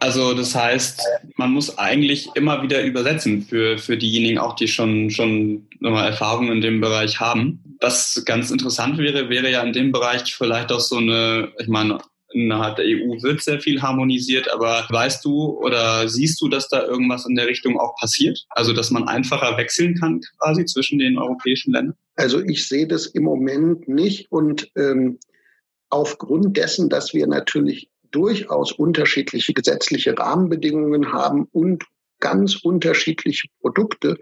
Also 0.00 0.34
das 0.34 0.54
heißt, 0.54 1.02
man 1.36 1.52
muss 1.52 1.78
eigentlich 1.78 2.28
immer 2.34 2.62
wieder 2.62 2.82
übersetzen 2.82 3.42
für, 3.42 3.78
für 3.78 3.96
diejenigen 3.96 4.38
auch, 4.38 4.56
die 4.56 4.66
schon, 4.66 5.10
schon 5.10 5.68
nochmal 5.78 6.08
Erfahrung 6.08 6.50
in 6.50 6.60
dem 6.60 6.80
Bereich 6.80 7.20
haben. 7.20 7.62
Was 7.80 8.22
ganz 8.24 8.50
interessant 8.50 8.98
wäre, 8.98 9.28
wäre 9.28 9.50
ja 9.50 9.62
in 9.62 9.72
dem 9.72 9.92
Bereich 9.92 10.34
vielleicht 10.34 10.72
auch 10.72 10.80
so 10.80 10.96
eine, 10.96 11.52
ich 11.58 11.68
meine, 11.68 11.98
innerhalb 12.34 12.76
der 12.76 12.84
EU 12.86 13.22
wird 13.22 13.42
sehr 13.42 13.60
viel 13.60 13.80
harmonisiert, 13.80 14.52
aber 14.52 14.86
weißt 14.90 15.24
du 15.24 15.58
oder 15.58 16.08
siehst 16.08 16.40
du, 16.40 16.48
dass 16.48 16.68
da 16.68 16.84
irgendwas 16.84 17.26
in 17.26 17.36
der 17.36 17.46
Richtung 17.46 17.78
auch 17.78 17.94
passiert? 17.96 18.44
Also, 18.50 18.72
dass 18.72 18.90
man 18.90 19.08
einfacher 19.08 19.56
wechseln 19.56 19.94
kann 19.94 20.20
quasi 20.38 20.64
zwischen 20.64 20.98
den 20.98 21.16
europäischen 21.16 21.72
Ländern? 21.72 21.96
Also 22.16 22.40
ich 22.40 22.68
sehe 22.68 22.86
das 22.86 23.06
im 23.06 23.24
Moment 23.24 23.88
nicht 23.88 24.30
und 24.30 24.70
ähm, 24.76 25.18
aufgrund 25.90 26.56
dessen, 26.56 26.88
dass 26.88 27.14
wir 27.14 27.26
natürlich 27.26 27.88
durchaus 28.10 28.72
unterschiedliche 28.72 29.54
gesetzliche 29.54 30.16
Rahmenbedingungen 30.16 31.12
haben 31.12 31.48
und 31.52 31.84
ganz 32.20 32.56
unterschiedliche 32.56 33.48
Produkte, 33.60 34.18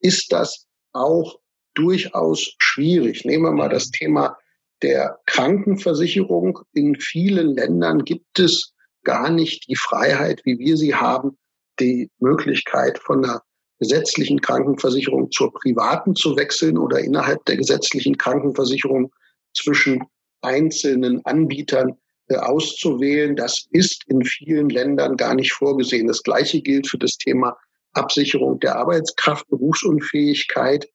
ist 0.00 0.32
das 0.32 0.66
auch 0.92 1.38
durchaus 1.78 2.54
schwierig. 2.58 3.24
Nehmen 3.24 3.44
wir 3.44 3.52
mal 3.52 3.68
das 3.68 3.90
Thema 3.90 4.36
der 4.82 5.18
Krankenversicherung. 5.26 6.58
In 6.72 6.96
vielen 6.96 7.54
Ländern 7.54 8.04
gibt 8.04 8.38
es 8.38 8.74
gar 9.04 9.30
nicht 9.30 9.68
die 9.68 9.76
Freiheit, 9.76 10.42
wie 10.44 10.58
wir 10.58 10.76
sie 10.76 10.94
haben, 10.94 11.38
die 11.80 12.10
Möglichkeit 12.18 12.98
von 12.98 13.24
einer 13.24 13.42
gesetzlichen 13.78 14.40
Krankenversicherung 14.40 15.30
zur 15.30 15.52
privaten 15.52 16.16
zu 16.16 16.36
wechseln 16.36 16.76
oder 16.76 16.98
innerhalb 16.98 17.44
der 17.44 17.56
gesetzlichen 17.56 18.18
Krankenversicherung 18.18 19.12
zwischen 19.56 20.02
einzelnen 20.42 21.24
Anbietern 21.24 21.96
äh, 22.28 22.36
auszuwählen. 22.36 23.36
Das 23.36 23.66
ist 23.70 24.02
in 24.08 24.24
vielen 24.24 24.68
Ländern 24.68 25.16
gar 25.16 25.34
nicht 25.34 25.52
vorgesehen. 25.52 26.08
Das 26.08 26.22
Gleiche 26.22 26.60
gilt 26.60 26.88
für 26.88 26.98
das 26.98 27.16
Thema 27.16 27.56
Absicherung 27.92 28.58
der 28.60 28.76
Arbeitskraft, 28.76 29.48
Berufsunfähigkeit. 29.48 30.88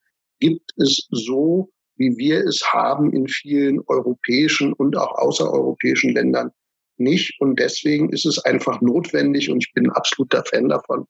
Gibt 0.44 0.74
es 0.76 1.08
so 1.10 1.70
wie 1.96 2.18
wir 2.18 2.44
es 2.46 2.62
haben 2.74 3.14
in 3.14 3.28
vielen 3.28 3.80
europäischen 3.88 4.74
und 4.74 4.98
auch 4.98 5.18
außereuropäischen 5.18 6.14
Ländern 6.14 6.52
nicht. 6.98 7.40
Und 7.40 7.60
deswegen 7.60 8.12
ist 8.12 8.26
es 8.26 8.40
einfach 8.40 8.82
notwendig, 8.82 9.50
und 9.50 9.64
ich 9.64 9.72
bin 9.74 9.90
absoluter 9.92 10.44
Fan 10.46 10.70
davon, 10.70 11.06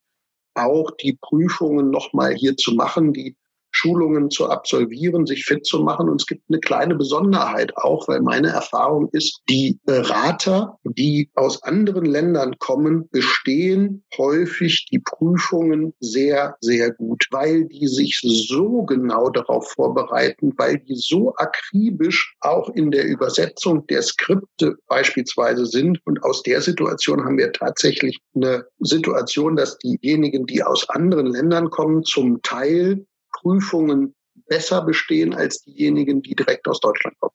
auch 0.55 0.91
die 1.01 1.17
Prüfungen 1.21 1.89
nochmal 1.89 2.35
hier 2.35 2.55
zu 2.57 2.75
machen, 2.75 3.13
die 3.13 3.35
Schulungen 3.73 4.29
zu 4.29 4.49
absolvieren, 4.49 5.25
sich 5.25 5.45
fit 5.45 5.65
zu 5.65 5.79
machen. 5.79 6.09
Und 6.09 6.21
es 6.21 6.27
gibt 6.27 6.43
eine 6.49 6.59
kleine 6.59 6.95
Besonderheit 6.95 7.75
auch, 7.75 8.07
weil 8.07 8.21
meine 8.21 8.49
Erfahrung 8.49 9.09
ist, 9.11 9.41
die 9.49 9.79
Berater, 9.85 10.77
die 10.83 11.29
aus 11.33 11.61
anderen 11.63 12.05
Ländern 12.05 12.57
kommen, 12.59 13.09
bestehen 13.09 14.03
häufig 14.17 14.85
die 14.91 14.99
Prüfungen 14.99 15.93
sehr, 15.99 16.55
sehr 16.61 16.91
gut, 16.91 17.25
weil 17.31 17.65
die 17.65 17.87
sich 17.87 18.19
so 18.21 18.83
genau 18.83 19.29
darauf 19.29 19.71
vorbereiten, 19.71 20.53
weil 20.57 20.77
die 20.77 20.95
so 20.95 21.33
akribisch 21.35 22.35
auch 22.41 22.69
in 22.69 22.91
der 22.91 23.05
Übersetzung 23.05 23.85
der 23.87 24.03
Skripte 24.03 24.75
beispielsweise 24.87 25.65
sind. 25.65 25.99
Und 26.05 26.23
aus 26.23 26.43
der 26.43 26.61
Situation 26.61 27.25
haben 27.25 27.37
wir 27.37 27.51
tatsächlich 27.51 28.19
eine 28.35 28.65
Situation, 28.79 29.55
dass 29.55 29.77
diejenigen, 29.79 30.45
die 30.45 30.63
aus 30.63 30.87
anderen 30.89 31.27
Ländern 31.27 31.69
kommen, 31.71 32.03
zum 32.03 32.41
Teil 32.43 33.05
Prüfungen 33.43 34.15
besser 34.47 34.83
bestehen 34.83 35.35
als 35.35 35.61
diejenigen, 35.63 36.21
die 36.21 36.35
direkt 36.35 36.67
aus 36.67 36.79
Deutschland 36.79 37.15
kommen. 37.19 37.33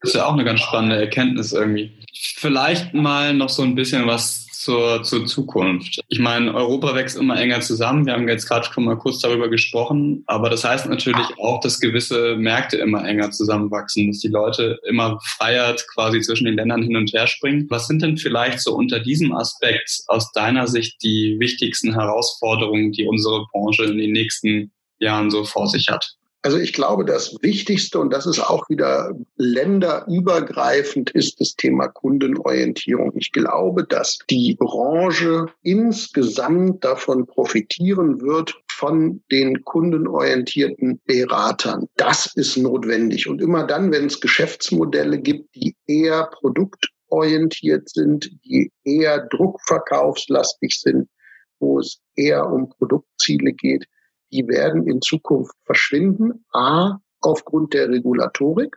Das 0.00 0.10
ist 0.10 0.16
ja 0.16 0.26
auch 0.26 0.32
eine 0.32 0.44
ganz 0.44 0.60
spannende 0.60 0.96
Erkenntnis 0.96 1.52
irgendwie. 1.52 1.92
Vielleicht 2.36 2.94
mal 2.94 3.34
noch 3.34 3.50
so 3.50 3.62
ein 3.62 3.74
bisschen 3.74 4.06
was 4.06 4.46
zur, 4.60 5.02
zur 5.02 5.26
Zukunft. 5.26 6.00
Ich 6.08 6.18
meine, 6.18 6.54
Europa 6.54 6.94
wächst 6.94 7.18
immer 7.18 7.38
enger 7.38 7.60
zusammen. 7.60 8.06
Wir 8.06 8.14
haben 8.14 8.28
jetzt 8.28 8.46
gerade 8.46 8.66
schon 8.66 8.84
mal 8.84 8.96
kurz 8.96 9.20
darüber 9.20 9.48
gesprochen. 9.48 10.22
Aber 10.26 10.48
das 10.48 10.64
heißt 10.64 10.86
natürlich 10.88 11.26
auch, 11.38 11.60
dass 11.60 11.80
gewisse 11.80 12.36
Märkte 12.36 12.78
immer 12.78 13.06
enger 13.06 13.30
zusammenwachsen, 13.30 14.08
dass 14.08 14.20
die 14.20 14.28
Leute 14.28 14.78
immer 14.86 15.18
freier 15.36 15.76
quasi 15.92 16.20
zwischen 16.20 16.44
den 16.46 16.56
Ländern 16.56 16.82
hin 16.82 16.96
und 16.96 17.12
her 17.12 17.26
springen. 17.26 17.66
Was 17.70 17.86
sind 17.86 18.02
denn 18.02 18.16
vielleicht 18.16 18.60
so 18.60 18.74
unter 18.74 19.00
diesem 19.00 19.32
Aspekt 19.32 20.02
aus 20.06 20.30
deiner 20.32 20.66
Sicht 20.66 21.02
die 21.02 21.36
wichtigsten 21.38 21.94
Herausforderungen, 21.94 22.92
die 22.92 23.06
unsere 23.06 23.46
Branche 23.52 23.84
in 23.84 23.98
den 23.98 24.12
nächsten 24.12 24.72
Jahren 25.00 25.30
so 25.30 25.44
vor 25.44 25.66
sich 25.66 25.88
hat? 25.88 26.16
Also 26.42 26.56
ich 26.56 26.72
glaube, 26.72 27.04
das 27.04 27.36
Wichtigste, 27.42 27.98
und 27.98 28.14
das 28.14 28.24
ist 28.24 28.40
auch 28.40 28.66
wieder 28.70 29.12
länderübergreifend, 29.36 31.10
ist 31.10 31.38
das 31.38 31.54
Thema 31.54 31.88
Kundenorientierung. 31.88 33.12
Ich 33.14 33.30
glaube, 33.32 33.84
dass 33.84 34.18
die 34.30 34.56
Branche 34.58 35.46
insgesamt 35.62 36.82
davon 36.82 37.26
profitieren 37.26 38.22
wird, 38.22 38.54
von 38.80 39.22
den 39.30 39.62
kundenorientierten 39.64 41.02
Beratern. 41.04 41.86
Das 41.96 42.34
ist 42.34 42.56
notwendig. 42.56 43.28
Und 43.28 43.42
immer 43.42 43.66
dann, 43.66 43.92
wenn 43.92 44.06
es 44.06 44.22
Geschäftsmodelle 44.22 45.18
gibt, 45.18 45.54
die 45.54 45.76
eher 45.86 46.30
produktorientiert 46.40 47.90
sind, 47.90 48.30
die 48.46 48.72
eher 48.84 49.26
druckverkaufslastig 49.26 50.80
sind, 50.80 51.10
wo 51.58 51.80
es 51.80 52.00
eher 52.16 52.46
um 52.46 52.70
Produktziele 52.70 53.52
geht, 53.52 53.84
die 54.32 54.46
werden 54.46 54.86
in 54.86 55.00
Zukunft 55.00 55.54
verschwinden. 55.64 56.44
A, 56.52 56.98
aufgrund 57.20 57.74
der 57.74 57.88
Regulatorik 57.88 58.76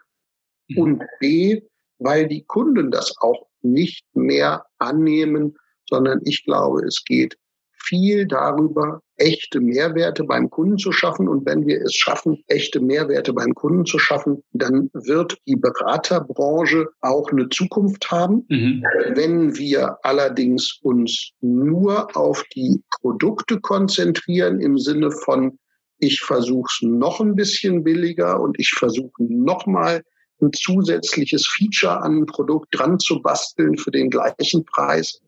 mhm. 0.67 0.77
und 0.77 1.03
B, 1.19 1.61
weil 1.99 2.27
die 2.27 2.43
Kunden 2.43 2.91
das 2.91 3.15
auch 3.19 3.47
nicht 3.61 4.05
mehr 4.13 4.65
annehmen, 4.77 5.57
sondern 5.89 6.21
ich 6.25 6.43
glaube, 6.43 6.83
es 6.85 7.03
geht 7.05 7.37
viel 7.83 8.27
darüber, 8.27 9.01
echte 9.17 9.59
Mehrwerte 9.59 10.23
beim 10.23 10.49
Kunden 10.49 10.77
zu 10.77 10.91
schaffen. 10.91 11.27
Und 11.27 11.45
wenn 11.45 11.65
wir 11.67 11.81
es 11.81 11.93
schaffen, 11.95 12.43
echte 12.47 12.79
Mehrwerte 12.79 13.33
beim 13.33 13.53
Kunden 13.53 13.85
zu 13.85 13.99
schaffen, 13.99 14.43
dann 14.51 14.89
wird 14.93 15.37
die 15.47 15.55
Beraterbranche 15.55 16.87
auch 17.01 17.29
eine 17.31 17.49
Zukunft 17.49 18.09
haben. 18.11 18.45
Mhm. 18.49 18.83
Wenn 19.15 19.57
wir 19.57 19.97
allerdings 20.03 20.79
uns 20.81 21.31
nur 21.41 22.15
auf 22.15 22.43
die 22.55 22.81
Produkte 23.01 23.59
konzentrieren 23.59 24.59
im 24.59 24.77
Sinne 24.77 25.11
von 25.11 25.57
ich 25.99 26.19
versuche 26.19 26.67
es 26.69 26.81
noch 26.81 27.21
ein 27.21 27.35
bisschen 27.35 27.83
billiger 27.83 28.41
und 28.41 28.59
ich 28.59 28.71
versuche 28.71 29.11
noch 29.19 29.65
mal 29.65 30.03
ein 30.41 30.51
zusätzliches 30.51 31.47
Feature 31.47 32.01
an 32.01 32.17
ein 32.17 32.25
Produkt 32.25 32.67
dran 32.71 32.99
zu 32.99 33.21
basteln 33.21 33.77
für 33.77 33.91
den 33.91 34.09
gleichen 34.09 34.65
Preis. 34.65 35.21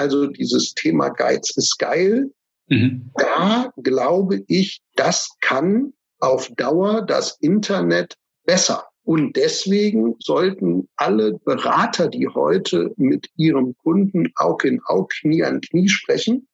Also 0.00 0.28
dieses 0.28 0.72
Thema 0.72 1.10
Geiz 1.10 1.54
ist 1.58 1.78
geil. 1.78 2.32
Mhm. 2.68 3.10
Da 3.16 3.70
glaube 3.76 4.42
ich, 4.46 4.80
das 4.96 5.28
kann 5.42 5.92
auf 6.20 6.48
Dauer 6.56 7.02
das 7.02 7.36
Internet 7.42 8.14
besser. 8.46 8.86
Und 9.04 9.36
deswegen 9.36 10.16
sollten 10.18 10.88
alle 10.96 11.34
Berater, 11.44 12.08
die 12.08 12.28
heute 12.28 12.94
mit 12.96 13.28
ihrem 13.36 13.76
Kunden 13.76 14.32
Auge 14.36 14.68
in 14.68 14.80
Auge, 14.86 15.08
Knie 15.20 15.44
an 15.44 15.60
Knie 15.60 15.90
sprechen, 15.90 16.48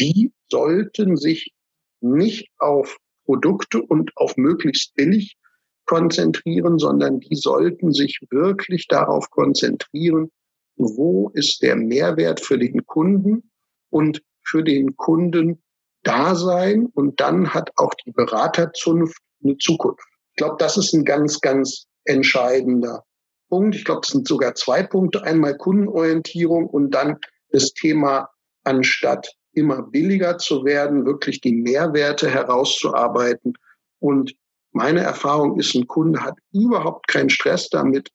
die 0.00 0.32
sollten 0.50 1.18
sich 1.18 1.52
nicht 2.00 2.48
auf 2.56 2.96
Produkte 3.26 3.82
und 3.82 4.16
auf 4.16 4.38
möglichst 4.38 4.94
billig 4.94 5.36
konzentrieren, 5.84 6.78
sondern 6.78 7.20
die 7.20 7.36
sollten 7.36 7.92
sich 7.92 8.18
wirklich 8.30 8.86
darauf 8.88 9.28
konzentrieren, 9.28 10.30
wo 10.78 11.30
ist 11.34 11.62
der 11.62 11.76
Mehrwert 11.76 12.40
für 12.40 12.58
den 12.58 12.86
Kunden 12.86 13.50
und 13.90 14.22
für 14.44 14.62
den 14.62 14.96
Kunden 14.96 15.62
da 16.02 16.34
sein. 16.34 16.86
Und 16.94 17.20
dann 17.20 17.52
hat 17.52 17.70
auch 17.76 17.92
die 17.94 18.12
Beraterzunft 18.12 19.18
eine 19.42 19.56
Zukunft. 19.58 20.04
Ich 20.32 20.36
glaube, 20.36 20.56
das 20.58 20.76
ist 20.76 20.92
ein 20.94 21.04
ganz, 21.04 21.40
ganz 21.40 21.86
entscheidender 22.04 23.04
Punkt. 23.48 23.74
Ich 23.74 23.84
glaube, 23.84 24.02
es 24.04 24.08
sind 24.08 24.26
sogar 24.26 24.54
zwei 24.54 24.82
Punkte. 24.82 25.22
Einmal 25.22 25.56
Kundenorientierung 25.56 26.66
und 26.66 26.90
dann 26.90 27.18
das 27.50 27.72
Thema, 27.72 28.28
anstatt 28.64 29.34
immer 29.52 29.82
billiger 29.82 30.38
zu 30.38 30.64
werden, 30.64 31.04
wirklich 31.04 31.40
die 31.40 31.54
Mehrwerte 31.54 32.30
herauszuarbeiten 32.30 33.54
und 33.98 34.34
meine 34.72 35.00
Erfahrung 35.00 35.58
ist, 35.58 35.74
ein 35.74 35.86
Kunde 35.86 36.22
hat 36.22 36.38
überhaupt 36.52 37.08
keinen 37.08 37.30
Stress 37.30 37.68
damit, 37.68 38.10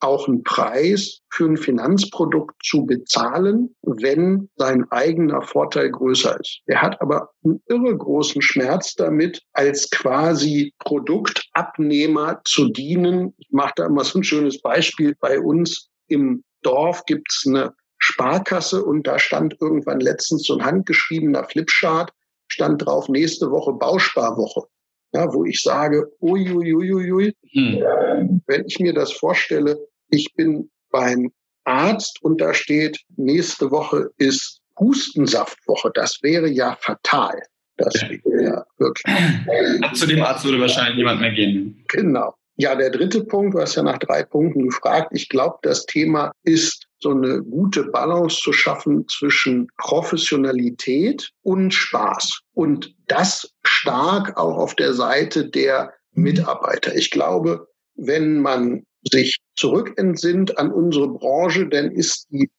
auch 0.00 0.28
einen 0.28 0.42
Preis 0.42 1.20
für 1.30 1.46
ein 1.46 1.56
Finanzprodukt 1.56 2.54
zu 2.62 2.84
bezahlen, 2.84 3.74
wenn 3.82 4.48
sein 4.56 4.84
eigener 4.90 5.42
Vorteil 5.42 5.90
größer 5.90 6.38
ist. 6.40 6.60
Er 6.66 6.82
hat 6.82 7.00
aber 7.00 7.30
einen 7.44 7.62
irre 7.66 7.96
großen 7.96 8.42
Schmerz 8.42 8.94
damit, 8.94 9.42
als 9.52 9.90
quasi 9.90 10.74
Produktabnehmer 10.78 12.40
zu 12.44 12.68
dienen. 12.68 13.34
Ich 13.38 13.48
mache 13.50 13.72
da 13.76 13.86
immer 13.86 14.04
so 14.04 14.18
ein 14.18 14.24
schönes 14.24 14.60
Beispiel. 14.60 15.16
Bei 15.20 15.40
uns 15.40 15.88
im 16.08 16.44
Dorf 16.62 17.04
gibt 17.06 17.30
es 17.30 17.44
eine 17.46 17.74
Sparkasse 17.98 18.84
und 18.84 19.06
da 19.06 19.18
stand 19.18 19.56
irgendwann 19.60 20.00
letztens 20.00 20.44
so 20.44 20.58
ein 20.58 20.64
handgeschriebener 20.64 21.44
Flipchart, 21.44 22.12
stand 22.48 22.84
drauf 22.84 23.08
nächste 23.08 23.50
Woche 23.50 23.72
Bausparwoche 23.72 24.68
ja, 25.12 25.32
wo 25.32 25.44
ich 25.44 25.60
sage, 25.62 26.10
uiuiuiui, 26.20 27.34
hm. 27.52 28.42
wenn 28.46 28.64
ich 28.66 28.78
mir 28.80 28.92
das 28.92 29.12
vorstelle, 29.12 29.78
ich 30.10 30.32
bin 30.34 30.70
beim 30.90 31.32
Arzt 31.64 32.22
und 32.22 32.40
da 32.40 32.54
steht, 32.54 33.00
nächste 33.16 33.70
Woche 33.70 34.10
ist 34.18 34.60
Hustensaftwoche, 34.78 35.90
das 35.94 36.18
wäre 36.22 36.48
ja 36.48 36.76
fatal. 36.80 37.42
Das 37.76 37.94
wäre 37.94 38.42
ja 38.42 38.64
wirklich. 38.78 39.04
Zu 39.94 40.06
dem 40.06 40.22
Arzt 40.22 40.44
würde 40.44 40.60
wahrscheinlich 40.60 40.96
niemand 40.96 41.20
mehr 41.20 41.32
gehen. 41.32 41.84
Genau. 41.88 42.34
Ja, 42.56 42.74
der 42.74 42.90
dritte 42.90 43.24
Punkt, 43.24 43.54
du 43.54 43.60
hast 43.60 43.74
ja 43.74 43.82
nach 43.82 43.98
drei 43.98 44.22
Punkten 44.22 44.64
gefragt. 44.64 45.08
Ich 45.12 45.28
glaube, 45.28 45.58
das 45.62 45.84
Thema 45.84 46.32
ist 46.42 46.85
so 46.98 47.10
eine 47.10 47.42
gute 47.42 47.84
Balance 47.84 48.40
zu 48.42 48.52
schaffen 48.52 49.06
zwischen 49.08 49.68
Professionalität 49.76 51.30
und 51.42 51.72
Spaß. 51.72 52.40
Und 52.54 52.94
das 53.06 53.52
stark 53.64 54.36
auch 54.38 54.56
auf 54.56 54.74
der 54.74 54.94
Seite 54.94 55.48
der 55.48 55.92
Mitarbeiter. 56.12 56.94
Ich 56.94 57.10
glaube, 57.10 57.68
wenn 57.94 58.40
man 58.40 58.84
sich 59.10 59.38
zurückentsinnt 59.56 60.58
an 60.58 60.72
unsere 60.72 61.08
Branche, 61.08 61.68
dann 61.68 61.90
ist 61.90 62.26
die, 62.30 62.50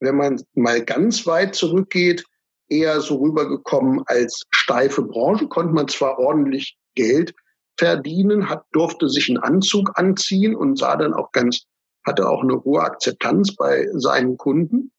wenn 0.00 0.16
man 0.16 0.42
mal 0.54 0.84
ganz 0.84 1.26
weit 1.26 1.54
zurückgeht, 1.54 2.24
eher 2.68 3.00
so 3.00 3.16
rübergekommen 3.16 4.02
als 4.06 4.44
steife 4.50 5.02
Branche, 5.02 5.48
konnte 5.48 5.74
man 5.74 5.88
zwar 5.88 6.18
ordentlich 6.18 6.76
Geld 6.94 7.34
verdienen, 7.76 8.48
hat, 8.48 8.64
durfte 8.72 9.08
sich 9.08 9.28
einen 9.28 9.38
Anzug 9.38 9.98
anziehen 9.98 10.54
und 10.54 10.78
sah 10.78 10.96
dann 10.96 11.14
auch 11.14 11.32
ganz, 11.32 11.64
hatte 12.04 12.28
auch 12.28 12.42
eine 12.42 12.62
hohe 12.64 12.80
Akzeptanz 12.80 13.54
bei 13.54 13.88
seinen 13.92 14.36
Kunden, 14.36 14.92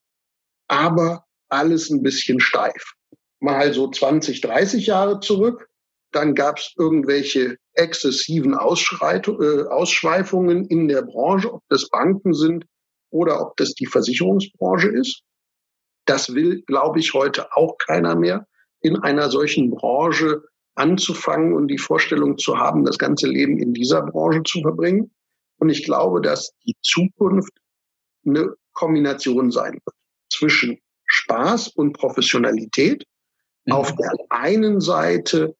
aber 0.67 1.25
alles 1.49 1.89
ein 1.89 2.01
bisschen 2.01 2.39
steif. 2.39 2.93
Mal 3.39 3.73
so 3.73 3.89
20, 3.89 4.41
30 4.41 4.85
Jahre 4.85 5.19
zurück, 5.19 5.67
dann 6.11 6.35
gab 6.35 6.57
es 6.57 6.73
irgendwelche 6.77 7.57
exzessiven 7.73 8.53
äh, 8.53 8.57
Ausschweifungen 8.57 10.65
in 10.65 10.87
der 10.87 11.01
Branche, 11.01 11.53
ob 11.53 11.63
das 11.69 11.89
Banken 11.89 12.33
sind 12.33 12.65
oder 13.09 13.41
ob 13.41 13.57
das 13.57 13.73
die 13.73 13.85
Versicherungsbranche 13.85 14.89
ist. 14.89 15.23
Das 16.05 16.33
will, 16.33 16.63
glaube 16.63 16.99
ich, 16.99 17.13
heute 17.13 17.55
auch 17.55 17.77
keiner 17.77 18.15
mehr 18.15 18.47
in 18.81 18.97
einer 18.97 19.29
solchen 19.29 19.71
Branche 19.71 20.41
anzufangen 20.75 21.53
und 21.53 21.67
die 21.67 21.77
Vorstellung 21.77 22.37
zu 22.37 22.57
haben, 22.57 22.85
das 22.85 22.97
ganze 22.97 23.27
Leben 23.27 23.59
in 23.59 23.73
dieser 23.73 24.01
Branche 24.01 24.43
zu 24.43 24.61
verbringen. 24.61 25.11
Und 25.61 25.69
ich 25.69 25.83
glaube, 25.83 26.21
dass 26.21 26.53
die 26.65 26.75
Zukunft 26.81 27.53
eine 28.25 28.55
Kombination 28.73 29.51
sein 29.51 29.73
wird 29.73 29.95
zwischen 30.33 30.79
Spaß 31.05 31.67
und 31.69 31.93
Professionalität. 31.93 33.05
Mhm. 33.65 33.73
Auf 33.73 33.95
der 33.95 34.11
einen 34.29 34.81
Seite 34.81 35.55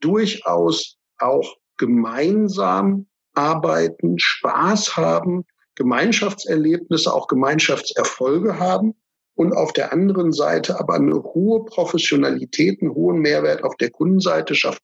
durchaus 0.00 0.98
auch 1.18 1.56
gemeinsam 1.78 3.06
arbeiten, 3.32 4.18
Spaß 4.18 4.98
haben, 4.98 5.46
Gemeinschaftserlebnisse, 5.76 7.10
auch 7.10 7.26
Gemeinschaftserfolge 7.26 8.58
haben 8.58 8.96
und 9.34 9.54
auf 9.54 9.72
der 9.72 9.94
anderen 9.94 10.32
Seite 10.32 10.78
aber 10.78 10.94
eine 10.96 11.22
hohe 11.22 11.64
Professionalität, 11.64 12.82
einen 12.82 12.92
hohen 12.92 13.20
Mehrwert 13.20 13.64
auf 13.64 13.76
der 13.76 13.90
Kundenseite 13.90 14.54
schafft. 14.54 14.82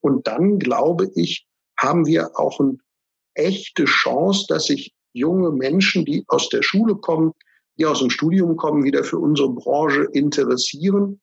Und 0.00 0.26
dann, 0.26 0.58
glaube 0.58 1.10
ich, 1.16 1.46
haben 1.78 2.06
wir 2.06 2.30
auch 2.38 2.60
eine 2.60 2.78
echte 3.36 3.84
Chance, 3.84 4.46
dass 4.48 4.66
sich 4.66 4.94
junge 5.12 5.50
Menschen, 5.50 6.04
die 6.04 6.24
aus 6.28 6.48
der 6.48 6.62
Schule 6.62 6.96
kommen, 6.96 7.32
die 7.78 7.86
aus 7.86 8.00
dem 8.00 8.10
Studium 8.10 8.56
kommen, 8.56 8.84
wieder 8.84 9.04
für 9.04 9.18
unsere 9.18 9.50
Branche 9.50 10.06
interessieren. 10.12 11.20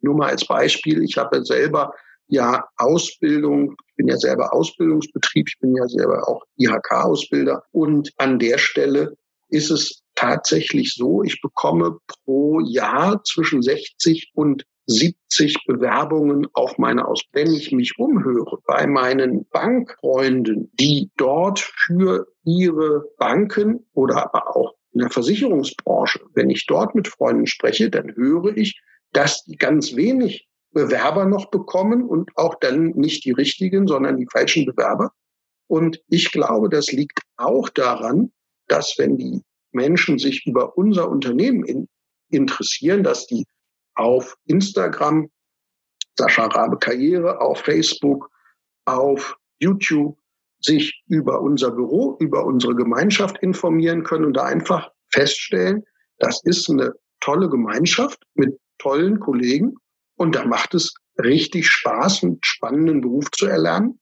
Nur 0.00 0.16
mal 0.16 0.30
als 0.30 0.46
Beispiel, 0.46 1.02
ich 1.02 1.16
habe 1.16 1.44
selber 1.44 1.92
ja 2.28 2.64
Ausbildung, 2.76 3.76
ich 3.88 3.96
bin 3.96 4.08
ja 4.08 4.16
selber 4.16 4.54
Ausbildungsbetrieb, 4.54 5.48
ich 5.48 5.58
bin 5.58 5.74
ja 5.74 5.86
selber 5.88 6.28
auch 6.28 6.42
IHK-Ausbilder 6.56 7.64
und 7.72 8.12
an 8.16 8.38
der 8.38 8.58
Stelle 8.58 9.16
ist 9.48 9.70
es 9.70 10.02
tatsächlich 10.14 10.94
so, 10.94 11.22
ich 11.22 11.40
bekomme 11.40 11.98
pro 12.24 12.60
Jahr 12.60 13.22
zwischen 13.24 13.62
60 13.62 14.30
und 14.34 14.64
70 14.86 15.64
Bewerbungen 15.66 16.48
auf 16.52 16.78
meine 16.78 17.06
Ausbildung. 17.06 17.52
Wenn 17.52 17.58
ich 17.58 17.72
mich 17.72 17.98
umhöre 17.98 18.58
bei 18.66 18.86
meinen 18.86 19.46
Bankfreunden, 19.50 20.70
die 20.74 21.10
dort 21.16 21.60
für 21.60 22.26
ihre 22.44 23.04
Banken 23.18 23.86
oder 23.92 24.24
aber 24.24 24.56
auch 24.56 24.74
in 24.92 25.00
der 25.00 25.10
Versicherungsbranche, 25.10 26.20
wenn 26.34 26.50
ich 26.50 26.66
dort 26.66 26.94
mit 26.94 27.08
Freunden 27.08 27.46
spreche, 27.46 27.90
dann 27.90 28.14
höre 28.16 28.56
ich, 28.56 28.80
dass 29.12 29.44
die 29.44 29.56
ganz 29.56 29.94
wenig 29.94 30.48
Bewerber 30.72 31.24
noch 31.24 31.50
bekommen 31.50 32.04
und 32.04 32.30
auch 32.36 32.54
dann 32.60 32.90
nicht 32.90 33.24
die 33.24 33.32
richtigen, 33.32 33.86
sondern 33.86 34.16
die 34.16 34.28
falschen 34.30 34.66
Bewerber. 34.66 35.12
Und 35.66 36.02
ich 36.08 36.32
glaube, 36.32 36.68
das 36.68 36.92
liegt 36.92 37.20
auch 37.36 37.68
daran, 37.68 38.32
dass 38.66 38.96
wenn 38.98 39.16
die 39.16 39.42
Menschen 39.72 40.18
sich 40.18 40.46
über 40.46 40.76
unser 40.76 41.08
Unternehmen 41.08 41.64
in, 41.64 41.88
interessieren, 42.28 43.02
dass 43.02 43.26
die 43.26 43.44
auf 44.00 44.36
Instagram, 44.46 45.30
Sascha 46.18 46.46
Rabe 46.46 46.78
Karriere, 46.78 47.40
auf 47.40 47.60
Facebook, 47.60 48.30
auf 48.86 49.36
YouTube 49.60 50.18
sich 50.60 51.02
über 51.06 51.40
unser 51.40 51.70
Büro, 51.70 52.16
über 52.18 52.44
unsere 52.44 52.74
Gemeinschaft 52.74 53.38
informieren 53.42 54.02
können 54.02 54.24
und 54.24 54.34
da 54.34 54.44
einfach 54.44 54.90
feststellen, 55.08 55.84
das 56.18 56.42
ist 56.44 56.68
eine 56.70 56.92
tolle 57.20 57.48
Gemeinschaft 57.48 58.22
mit 58.34 58.58
tollen 58.78 59.20
Kollegen 59.20 59.74
und 60.16 60.34
da 60.34 60.44
macht 60.44 60.74
es 60.74 60.94
richtig 61.22 61.68
Spaß, 61.68 62.22
einen 62.22 62.38
spannenden 62.42 63.02
Beruf 63.02 63.30
zu 63.32 63.46
erlernen. 63.46 64.00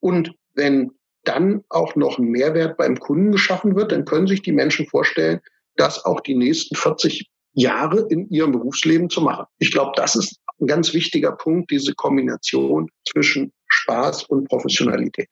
Und 0.00 0.34
wenn 0.54 0.92
dann 1.24 1.64
auch 1.68 1.96
noch 1.96 2.18
ein 2.18 2.28
Mehrwert 2.28 2.76
beim 2.76 2.98
Kunden 2.98 3.32
geschaffen 3.32 3.74
wird, 3.74 3.90
dann 3.90 4.04
können 4.04 4.28
sich 4.28 4.42
die 4.42 4.52
Menschen 4.52 4.86
vorstellen, 4.86 5.40
das 5.74 6.04
auch 6.04 6.20
die 6.20 6.36
nächsten 6.36 6.76
40 6.76 7.28
Jahre 7.56 8.06
in 8.10 8.28
ihrem 8.30 8.52
Berufsleben 8.52 9.10
zu 9.10 9.20
machen. 9.20 9.46
Ich 9.58 9.72
glaube, 9.72 9.92
das 9.96 10.14
ist 10.14 10.36
ein 10.60 10.66
ganz 10.66 10.94
wichtiger 10.94 11.32
Punkt, 11.32 11.70
diese 11.70 11.94
Kombination 11.94 12.88
zwischen 13.08 13.52
Spaß 13.68 14.24
und 14.24 14.48
Professionalität. 14.48 15.28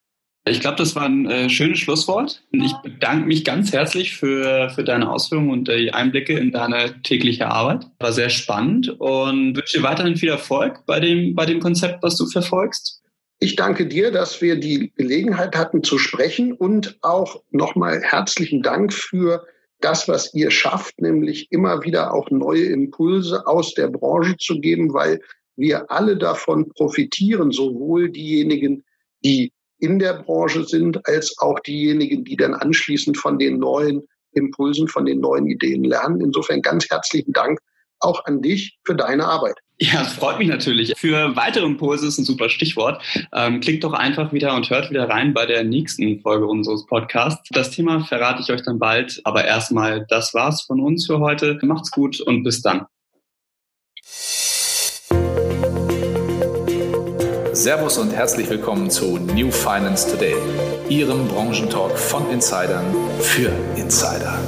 Ich 0.47 0.61
glaube, 0.61 0.77
das 0.77 0.95
war 0.95 1.05
ein 1.05 1.25
äh, 1.27 1.49
schönes 1.49 1.79
Schlusswort. 1.79 2.43
Ich 2.51 2.73
bedanke 2.83 3.27
mich 3.27 3.45
ganz 3.45 3.73
herzlich 3.73 4.15
für, 4.15 4.69
für 4.75 4.85
deine 4.85 5.11
Ausführungen 5.11 5.51
und 5.51 5.69
die 5.69 5.93
Einblicke 5.93 6.39
in 6.39 6.53
deine 6.53 7.01
tägliche 7.03 7.49
Arbeit. 7.49 7.87
War 7.99 8.13
sehr 8.13 8.29
spannend 8.29 8.91
und 9.01 9.57
wünsche 9.57 9.79
dir 9.79 9.83
weiterhin 9.83 10.17
viel 10.17 10.29
Erfolg 10.29 10.85
bei 10.85 11.01
dem, 11.01 11.35
bei 11.35 11.47
dem 11.47 11.61
Konzept, 11.61 12.03
was 12.03 12.17
du 12.17 12.27
verfolgst. 12.27 13.03
Ich 13.39 13.57
danke 13.57 13.87
dir, 13.87 14.11
dass 14.11 14.43
wir 14.43 14.57
die 14.57 14.93
Gelegenheit 14.97 15.57
hatten 15.57 15.83
zu 15.83 15.99
sprechen 15.99 16.53
und 16.53 16.99
auch 17.01 17.43
nochmal 17.51 18.03
herzlichen 18.03 18.63
Dank 18.63 18.93
für 18.93 19.47
das, 19.81 20.09
was 20.09 20.33
ihr 20.35 20.51
schafft, 20.51 21.01
nämlich 21.01 21.51
immer 21.51 21.83
wieder 21.83 22.15
auch 22.15 22.31
neue 22.31 22.67
Impulse 22.67 23.47
aus 23.47 23.75
der 23.75 23.89
Branche 23.89 24.37
zu 24.39 24.61
geben, 24.61 24.95
weil 24.95 25.21
wir 25.57 25.91
alle 25.91 26.17
davon 26.17 26.69
profitieren, 26.71 27.51
sowohl 27.51 28.11
diejenigen, 28.11 28.85
die 29.25 29.53
in 29.79 29.99
der 29.99 30.15
Branche 30.15 30.65
sind, 30.65 31.07
als 31.07 31.37
auch 31.39 31.61
diejenigen, 31.61 32.25
die 32.25 32.37
dann 32.37 32.55
anschließend 32.55 33.19
von 33.19 33.39
den 33.39 33.59
neuen 33.59 34.03
Impulsen, 34.33 34.89
von 34.89 35.05
den 35.05 35.21
neuen 35.21 35.47
Ideen 35.47 35.85
lernen. 35.85 36.21
Insofern 36.21 36.63
ganz 36.63 36.89
herzlichen 36.91 37.33
Dank 37.33 37.59
auch 38.01 38.25
an 38.25 38.43
dich 38.43 38.79
für 38.85 38.95
deine 38.95 39.27
Arbeit. 39.27 39.57
Ja, 39.81 40.03
es 40.03 40.13
freut 40.13 40.39
mich 40.39 40.47
natürlich. 40.47 40.95
Für 40.97 41.35
weitere 41.35 41.65
Impulse 41.65 42.07
ist 42.07 42.19
ein 42.19 42.25
super 42.25 42.49
Stichwort. 42.49 43.03
Ähm, 43.33 43.61
klickt 43.61 43.83
doch 43.83 43.93
einfach 43.93 44.33
wieder 44.33 44.55
und 44.55 44.71
hört 44.71 44.91
wieder 44.91 45.09
rein 45.09 45.35
bei 45.35 45.47
der 45.47 45.65
nächsten 45.65 46.21
Folge 46.21 46.47
unseres 46.47 46.87
Podcasts. 46.87 47.49
Das 47.51 47.71
Thema 47.71 48.05
verrate 48.05 48.41
ich 48.41 48.53
euch 48.53 48.63
dann 48.63 48.79
bald. 48.79 49.21
Aber 49.25 49.45
erstmal, 49.45 50.07
das 50.09 50.33
war's 50.33 50.63
von 50.63 50.81
uns 50.81 51.07
für 51.07 51.19
heute. 51.19 51.59
Macht's 51.63 51.91
gut 51.91 52.21
und 52.21 52.45
bis 52.45 52.63
dann. 52.63 52.87
Servus 57.53 57.99
und 57.99 58.13
herzlich 58.13 58.49
willkommen 58.51 58.91
zu 58.91 59.19
New 59.19 59.51
Finance 59.51 60.11
Today, 60.11 60.35
Ihrem 60.89 61.27
Branchentalk 61.27 61.99
von 61.99 62.31
Insidern 62.31 62.85
für 63.21 63.51
Insider. 63.77 64.39